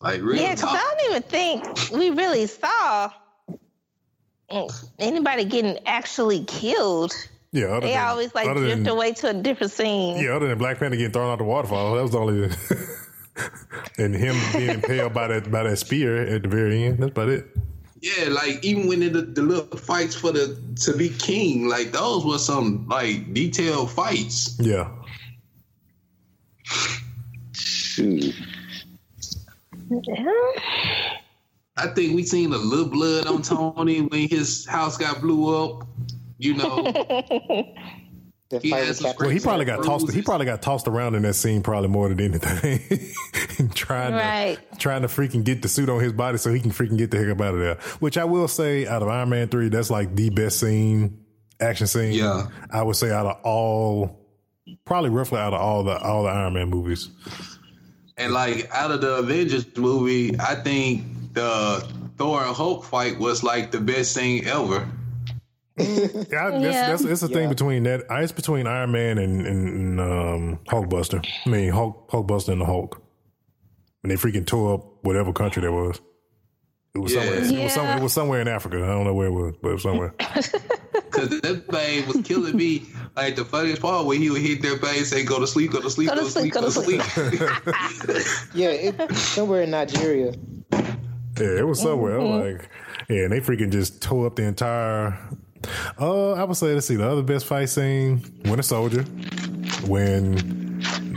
[0.00, 3.10] like real Yeah, because I don't even think we really saw
[4.98, 7.12] anybody getting actually killed.
[7.54, 10.18] Yeah, other They than- always like other drift than, away to a different scene.
[10.18, 12.50] Yeah, other than Black Panther getting thrown out the waterfall, that was the only.
[13.98, 16.98] and him being impaled by that by that spear at the very end.
[16.98, 17.46] That's about it.
[18.00, 22.24] Yeah, like even when the, the little fights for the to be king, like those
[22.24, 24.58] were some like detailed fights.
[24.58, 24.90] Yeah.
[27.52, 28.34] Shoot.
[29.90, 30.32] Yeah.
[31.76, 35.86] I think we seen a little blood on Tony when his house got blew up.
[36.44, 36.84] You know,
[38.62, 40.12] He fight has with some Captain Well, he probably and got tossed.
[40.12, 43.68] He probably got tossed around in that scene probably more than anything.
[43.74, 44.58] trying Right.
[44.72, 47.10] to trying to freaking get the suit on his body so he can freaking get
[47.10, 47.76] the heck up out of there.
[47.98, 51.24] Which I will say, out of Iron Man three, that's like the best scene,
[51.58, 52.12] action scene.
[52.12, 52.46] Yeah.
[52.70, 54.20] I would say out of all,
[54.84, 57.08] probably roughly out of all the all the Iron Man movies.
[58.18, 61.84] and like out of the Avengers movie, I think the
[62.18, 64.86] Thor and Hulk fight was like the best scene ever.
[65.76, 66.88] Yeah, that's, Yeah.
[66.88, 67.48] that's it's a thing Yeah.
[67.48, 68.04] between that.
[68.10, 71.24] It's between Iron Man and, and, and um, Hulkbuster.
[71.46, 73.02] I mean, Hulk, Hulkbuster and the Hulk.
[74.02, 76.00] And they freaking tore up whatever country that was.
[76.94, 77.22] It was Yeah.
[77.24, 77.38] somewhere.
[77.38, 78.76] It was, somewhere, it was somewhere in Africa.
[78.76, 80.14] I don't know where it was, but it was somewhere.
[81.10, 82.86] Cause that thing was killing me.
[83.16, 85.80] Like the funniest part when he would hit that base, say, "Go to sleep, go
[85.80, 87.00] to sleep, Go to sleep, go to sleep."
[88.54, 90.34] Yeah, it, somewhere in Nigeria.
[90.72, 92.18] yeah, it was somewhere.
[92.18, 92.68] I'm like,
[93.08, 95.16] yeah, and they freaking just tore up the entire.
[96.00, 99.02] Uh, I would say, let's see, the other best fight scene, Winter Soldier,
[99.86, 100.34] when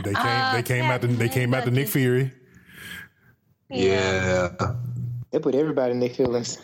[0.04, 2.32] they came, Ah, they came out, to, they came out to Nick Fury.
[3.70, 4.48] yeah,
[5.30, 6.58] They put everybody in their feelings.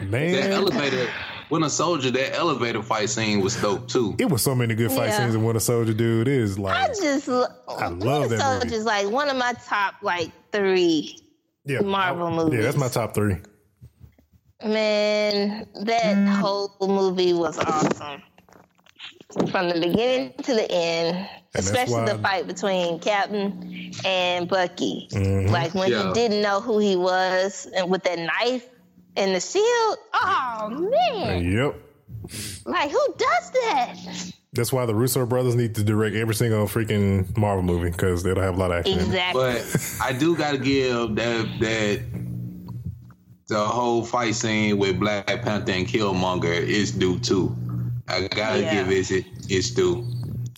[0.00, 1.08] Man, that elevator.
[1.48, 4.16] Winter Soldier, that elevator fight scene was dope too.
[4.18, 5.18] it was so many good fight Yeah.
[5.18, 6.26] scenes in Winter Soldier, dude.
[6.26, 8.84] It is like I just I love that Soldier's movie.
[8.84, 11.20] like one of my top like three.
[11.64, 12.54] yeah, Marvel I- movies.
[12.58, 13.36] Yeah, that's my top three.
[14.64, 18.22] Man, that whole movie was awesome.
[19.50, 25.08] From the beginning to the end, that's especially the fight between Captain and Bucky.
[25.12, 25.52] Mm-hmm.
[25.52, 26.08] Like when Yeah.
[26.08, 28.66] he didn't know who he was and with that knife
[29.16, 29.98] and the shield.
[30.14, 30.68] Oh
[31.12, 31.52] man.
[31.52, 31.74] Yep.
[32.64, 34.32] Like who does that?
[34.54, 38.32] That's why the Russo brothers need to direct every single freaking Marvel movie because they
[38.32, 38.94] don't have a lot of action.
[38.94, 39.06] in it.
[39.08, 39.42] Exactly.
[39.42, 42.00] But I do gotta give that that
[43.48, 47.54] the whole fight scene with Black Panther and Killmonger is due too.
[48.08, 48.74] I gotta Yeah.
[48.84, 50.06] give it its due.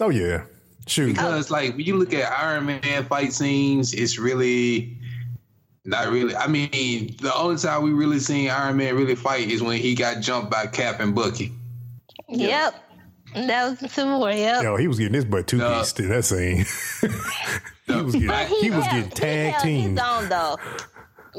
[0.00, 0.44] Oh yeah,
[0.86, 1.08] shoot.
[1.08, 4.96] Because like when you look at Iron Man fight scenes, it's really
[5.84, 6.34] not really.
[6.36, 9.94] I mean, the only time we really seen Iron Man really fight is when he
[9.94, 11.52] got jumped by Cap and Bucky.
[12.28, 12.74] Yep.
[13.34, 14.62] That was the Civil War, yep.
[14.62, 15.78] Yo, he was getting his butt two No.
[15.78, 16.64] piece to that scene.
[17.86, 19.98] he was getting, But he was getting tag he teamed.
[19.98, 20.58] held his own though.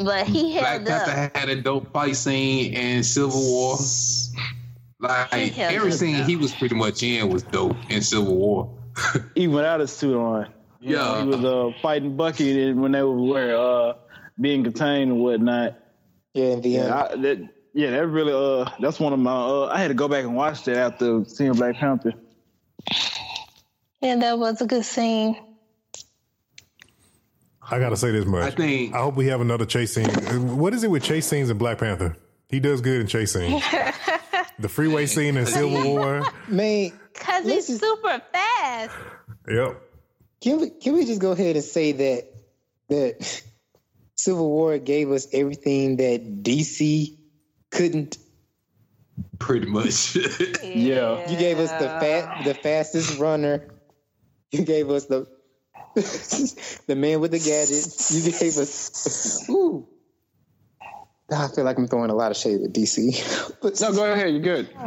[0.02, 1.06] But he Black held up.
[1.08, 3.78] Panther had a dope fight scene in Civil War.
[5.02, 6.24] Like He every scene though.
[6.24, 8.78] he was pretty much in was dope in Civil War.
[9.36, 10.48] Even without his suit on.
[10.82, 11.22] You know, Yeah.
[11.24, 13.94] he was uh, fighting Bucky when they were uh,
[14.40, 15.78] being contained and whatnot.
[16.34, 16.88] Yeah, in the end.
[16.88, 19.32] Yeah, I, that, yeah, that really uh, that's one of my.
[19.34, 22.14] Uh, I had to go back and watch that after seeing Black Panther.
[24.02, 25.36] Yeah, that was a good scene.
[27.72, 28.54] I gotta say this much.
[28.54, 30.10] I think- I hope we have another chase scene.
[30.58, 32.16] What is it with chase scenes in Black Panther?
[32.50, 33.64] He does good in chase scenes.
[34.60, 36.26] the freeway scene in Civil War.
[36.48, 38.96] Man, Cause he's super fast.
[39.48, 39.82] Yep.
[40.42, 42.28] can we can we just go ahead and say that
[42.90, 43.44] that
[44.16, 47.18] Civil War gave us everything that DC
[47.72, 48.18] couldn't?
[49.38, 50.16] Pretty much.
[50.64, 51.26] Yeah.
[51.30, 53.68] You gave us the fat the fastest runner.
[54.52, 55.28] You gave us the
[56.88, 57.86] the man with the gadget.
[58.12, 59.88] You gave us ooh.
[61.32, 63.60] I feel like I'm throwing a lot of shade at DC.
[63.62, 64.32] but No, go ahead.
[64.32, 64.70] You're good.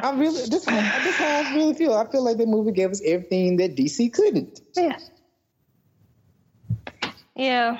[0.00, 1.92] I really this how, this how I really feel.
[1.94, 4.60] I feel like the movie gave us everything that DC couldn't.
[4.74, 4.98] Yeah.
[7.34, 7.78] Yeah.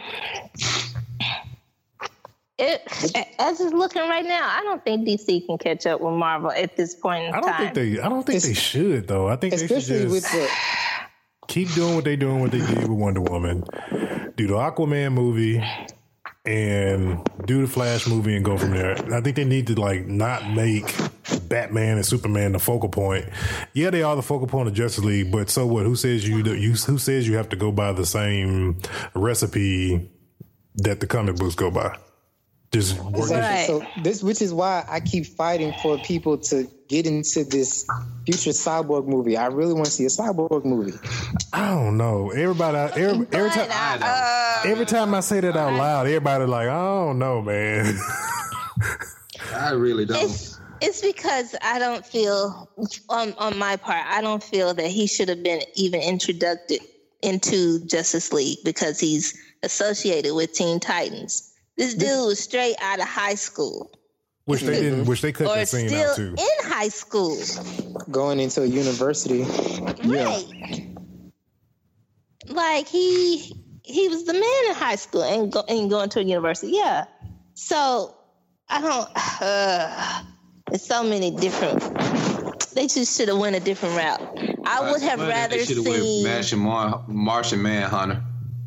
[2.58, 2.82] It,
[3.38, 6.74] as it's looking right now, I don't think DC can catch up with Marvel at
[6.74, 7.74] this point in I don't time.
[7.74, 8.00] think they.
[8.00, 9.28] I don't think they should though.
[9.28, 10.48] I think they should Especially just with the
[11.48, 13.62] keep doing what they're doing, what they did with Wonder Woman.
[14.36, 15.62] Do the Aquaman movie
[16.46, 18.92] and do the Flash movie and go from there.
[19.12, 20.94] I think they need to like not make
[21.48, 23.26] Batman and Superman the focal point.
[23.74, 25.84] Yeah, they are the focal point of Justice League, but so what?
[25.84, 28.78] Who says you you who says you have to go by the same
[29.14, 30.10] recipe
[30.76, 31.96] that the comic books go by?
[32.76, 33.40] Just work Exactly.
[33.40, 33.66] Right.
[33.66, 37.86] So this, which is why I keep fighting for people to get into this
[38.26, 39.36] future cyborg movie.
[39.36, 40.92] I really want to see a cyborg movie.
[41.54, 42.30] I don't know.
[42.30, 46.68] Everybody, every, every time, But, uh, every time I say that out loud, everybody like,
[46.68, 47.98] I don't know, man.
[49.54, 50.22] I really don't.
[50.22, 52.68] It's it's because I don't feel
[53.08, 56.74] on on my part, I don't feel that he should have been even introduced
[57.22, 61.54] into Justice League because he's associated with Teen Titans.
[61.76, 63.90] This dude was straight out of high school.
[64.46, 66.34] which they didn't, which they cut Or that scene still out too.
[66.38, 67.36] in high school.
[68.10, 69.42] Going into a university.
[70.04, 70.86] Right.
[72.48, 73.38] Like he
[73.82, 76.72] he was the man in high school and go, and going to a university.
[76.72, 77.04] Yeah.
[77.54, 78.14] So
[78.68, 79.08] I don't.
[79.42, 80.22] Uh,
[80.68, 81.80] there's so many different.
[82.74, 84.20] They just should have went a different route.
[84.66, 88.22] I would have rather they should have went seen Martian, Mar- Martian Manhunter.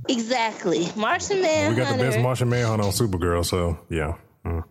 [0.09, 1.69] Exactly Martian Manhunter.
[1.69, 4.15] We got the best Martian Manhunter on Supergirl, so yeah.
[4.45, 4.63] Mm.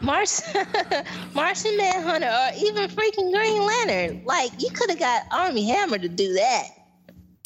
[0.00, 0.66] Martian,
[1.34, 4.22] Martian Manhunter, or even freaking Green Lantern.
[4.24, 6.64] Like you could have got Armie Hammer to do that.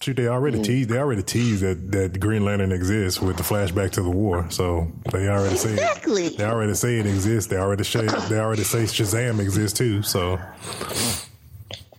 [0.03, 0.91] Shoot, they already teased.
[0.91, 4.47] They already teased that that Green Lantern exists with the flashback to the war.
[4.51, 6.29] So they already say Exactly.
[6.31, 7.49] they already say it exists.
[7.51, 10.03] They already say they already say Shazam exists too.
[10.03, 10.39] So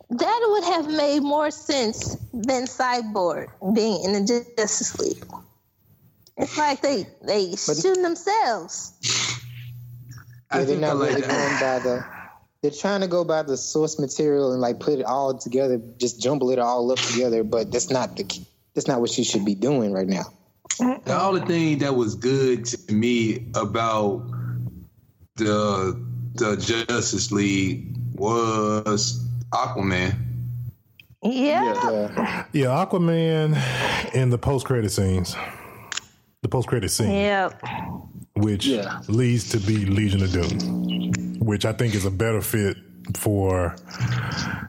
[0.09, 5.25] That would have made more sense than Cyborg being in the Justice League.
[6.37, 8.93] It's like they they shooting themselves.
[10.51, 12.05] I Yeah, they're think not I like really going by the.
[12.61, 16.21] They're trying to go by the source material and like put it all together, just
[16.21, 17.43] jumble it all up together.
[17.43, 18.45] But that's not the.
[18.73, 20.25] That's not what you should be doing right now.
[20.77, 24.27] The only thing that was good to me about
[25.35, 25.99] the
[26.33, 29.24] the Justice League was
[29.55, 30.15] Aquaman.
[31.23, 31.63] Yeah.
[31.73, 32.45] Yeah.
[32.53, 33.55] yeah, Aquaman
[34.13, 35.35] and the post credit scenes,
[36.43, 37.61] the post credit scene, Yep.
[38.35, 38.99] which Yeah.
[39.07, 42.77] leads to be Legion of Doom, which I think is a better fit
[43.15, 43.75] for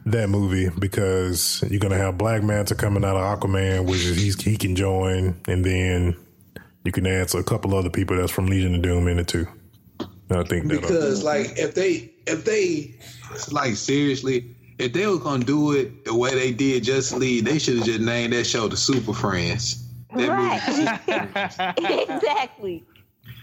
[0.07, 4.41] that movie because you're gonna have Black Manta coming out of Aquaman, which is he's,
[4.41, 6.17] he can join, and then
[6.85, 9.47] you can add a couple other people that's from Legion of Doom in it too.
[10.31, 12.95] I think uh, Because like if they if they
[13.53, 17.59] like seriously, if they were gonna do it the way they did Justice League, they
[17.59, 19.83] should have just named that show the Super Friends.
[20.15, 20.63] That Right.
[22.09, 22.85] exactly.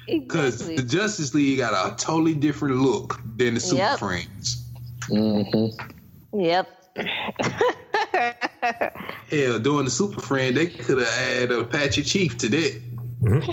[0.07, 0.75] Because Exactly.
[0.77, 3.99] the Justice League got a totally different look than the Super Yep.
[3.99, 4.63] Friends.
[5.09, 6.39] Mm-hmm.
[6.39, 6.67] Yep.
[9.29, 12.81] Hell, doing the Super Friend, they could have added Apache Chief to that.
[13.23, 13.49] Mm-hmm.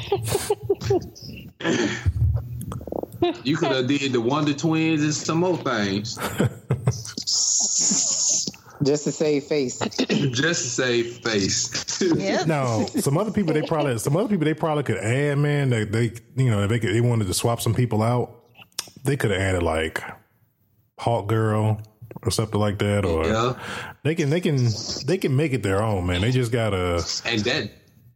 [3.44, 6.18] you could have did the Wonder Twins and some more things.
[8.82, 9.78] Just to save face.
[9.98, 12.00] Just to save face.
[12.00, 12.46] Yep.
[12.46, 15.70] Now, some other people they probably some other people they probably could add, man.
[15.70, 18.34] They, they you know, if they could, they wanted to swap some people out,
[19.04, 20.02] they could have added like
[20.98, 21.80] Hawk Girl
[22.22, 23.58] or something like that, or yeah.
[24.02, 24.58] they can they can
[25.06, 26.20] they can make it their own, man.
[26.22, 27.70] They just gotta And that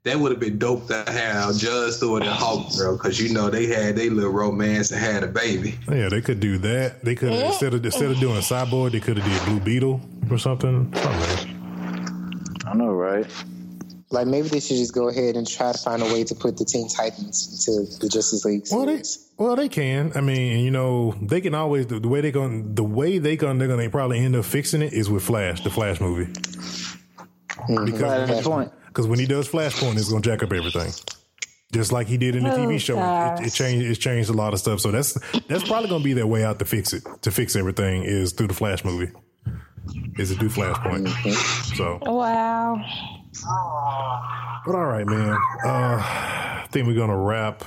[0.04, 3.48] that would have been dope to have John Stewart and Hawk Girl, because you know
[3.48, 5.78] they had their little romance and had a baby.
[5.88, 7.02] yeah, they could do that.
[7.02, 10.00] They could instead of instead of doing Cyborg, they could have did Blue Beetle
[10.30, 10.94] or something.
[10.94, 12.60] Something.
[12.66, 13.26] I know, right?
[14.10, 16.58] Like maybe they should just go ahead and try to find a way to put
[16.58, 18.64] the Teen Titans into the Justice League.
[18.70, 19.02] Well, they
[19.38, 20.12] well they can.
[20.14, 23.36] I mean, you know, they can always the, the way they going the way they
[23.36, 26.30] going they're gonna probably end up fixing it is with Flash, the Flash movie.
[26.34, 27.86] Mm-hmm.
[27.86, 28.72] Because Right, that's the point.
[28.94, 30.92] Because when he does Flashpoint, it's gonna jack up everything,
[31.72, 32.96] just like he did in the TV show.
[33.40, 33.84] It, it changed.
[33.86, 34.78] It changed a lot of stuff.
[34.78, 35.14] So that's
[35.48, 37.02] that's probably gonna be their way out to fix it.
[37.22, 39.10] To fix everything is through the Flash movie.
[40.16, 41.08] Is it through Flashpoint?
[41.76, 42.76] So, Wow.
[44.64, 45.36] but all right, man.
[45.64, 47.64] Uh, I think we're gonna wrap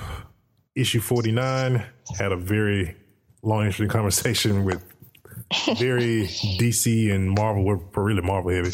[0.74, 1.84] issue forty nine.
[2.18, 2.96] Had a very
[3.42, 4.82] long, interesting conversation with
[5.78, 6.24] very
[6.58, 7.64] DC and Marvel.
[7.64, 8.70] We're really Marvel heavy.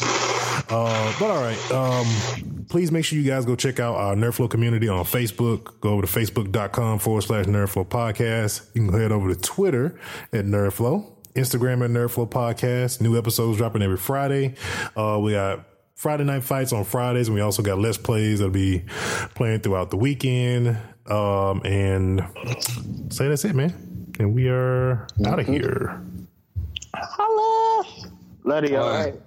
[0.69, 1.71] Uh, but all right.
[1.71, 5.79] Um, please make sure you guys go check out our Nerdflow community on Facebook.
[5.79, 8.69] Go over to facebook.com forward slash Nerdflow podcast.
[8.73, 9.99] You can head over to Twitter
[10.33, 13.01] at Nerdflow, Instagram at Nerdflow podcast.
[13.01, 14.55] New episodes dropping every Friday.
[14.95, 15.65] Uh, we got
[15.95, 18.83] Friday night fights on Fridays, and we also got Let's Plays that'll be
[19.33, 20.77] playing throughout the weekend.
[21.05, 22.21] Um, and
[23.09, 24.11] say that's it, man.
[24.19, 26.01] And we are out of here.
[27.01, 27.85] Holla.
[28.43, 28.77] Love you.
[28.77, 29.05] All all right.
[29.05, 29.21] All right.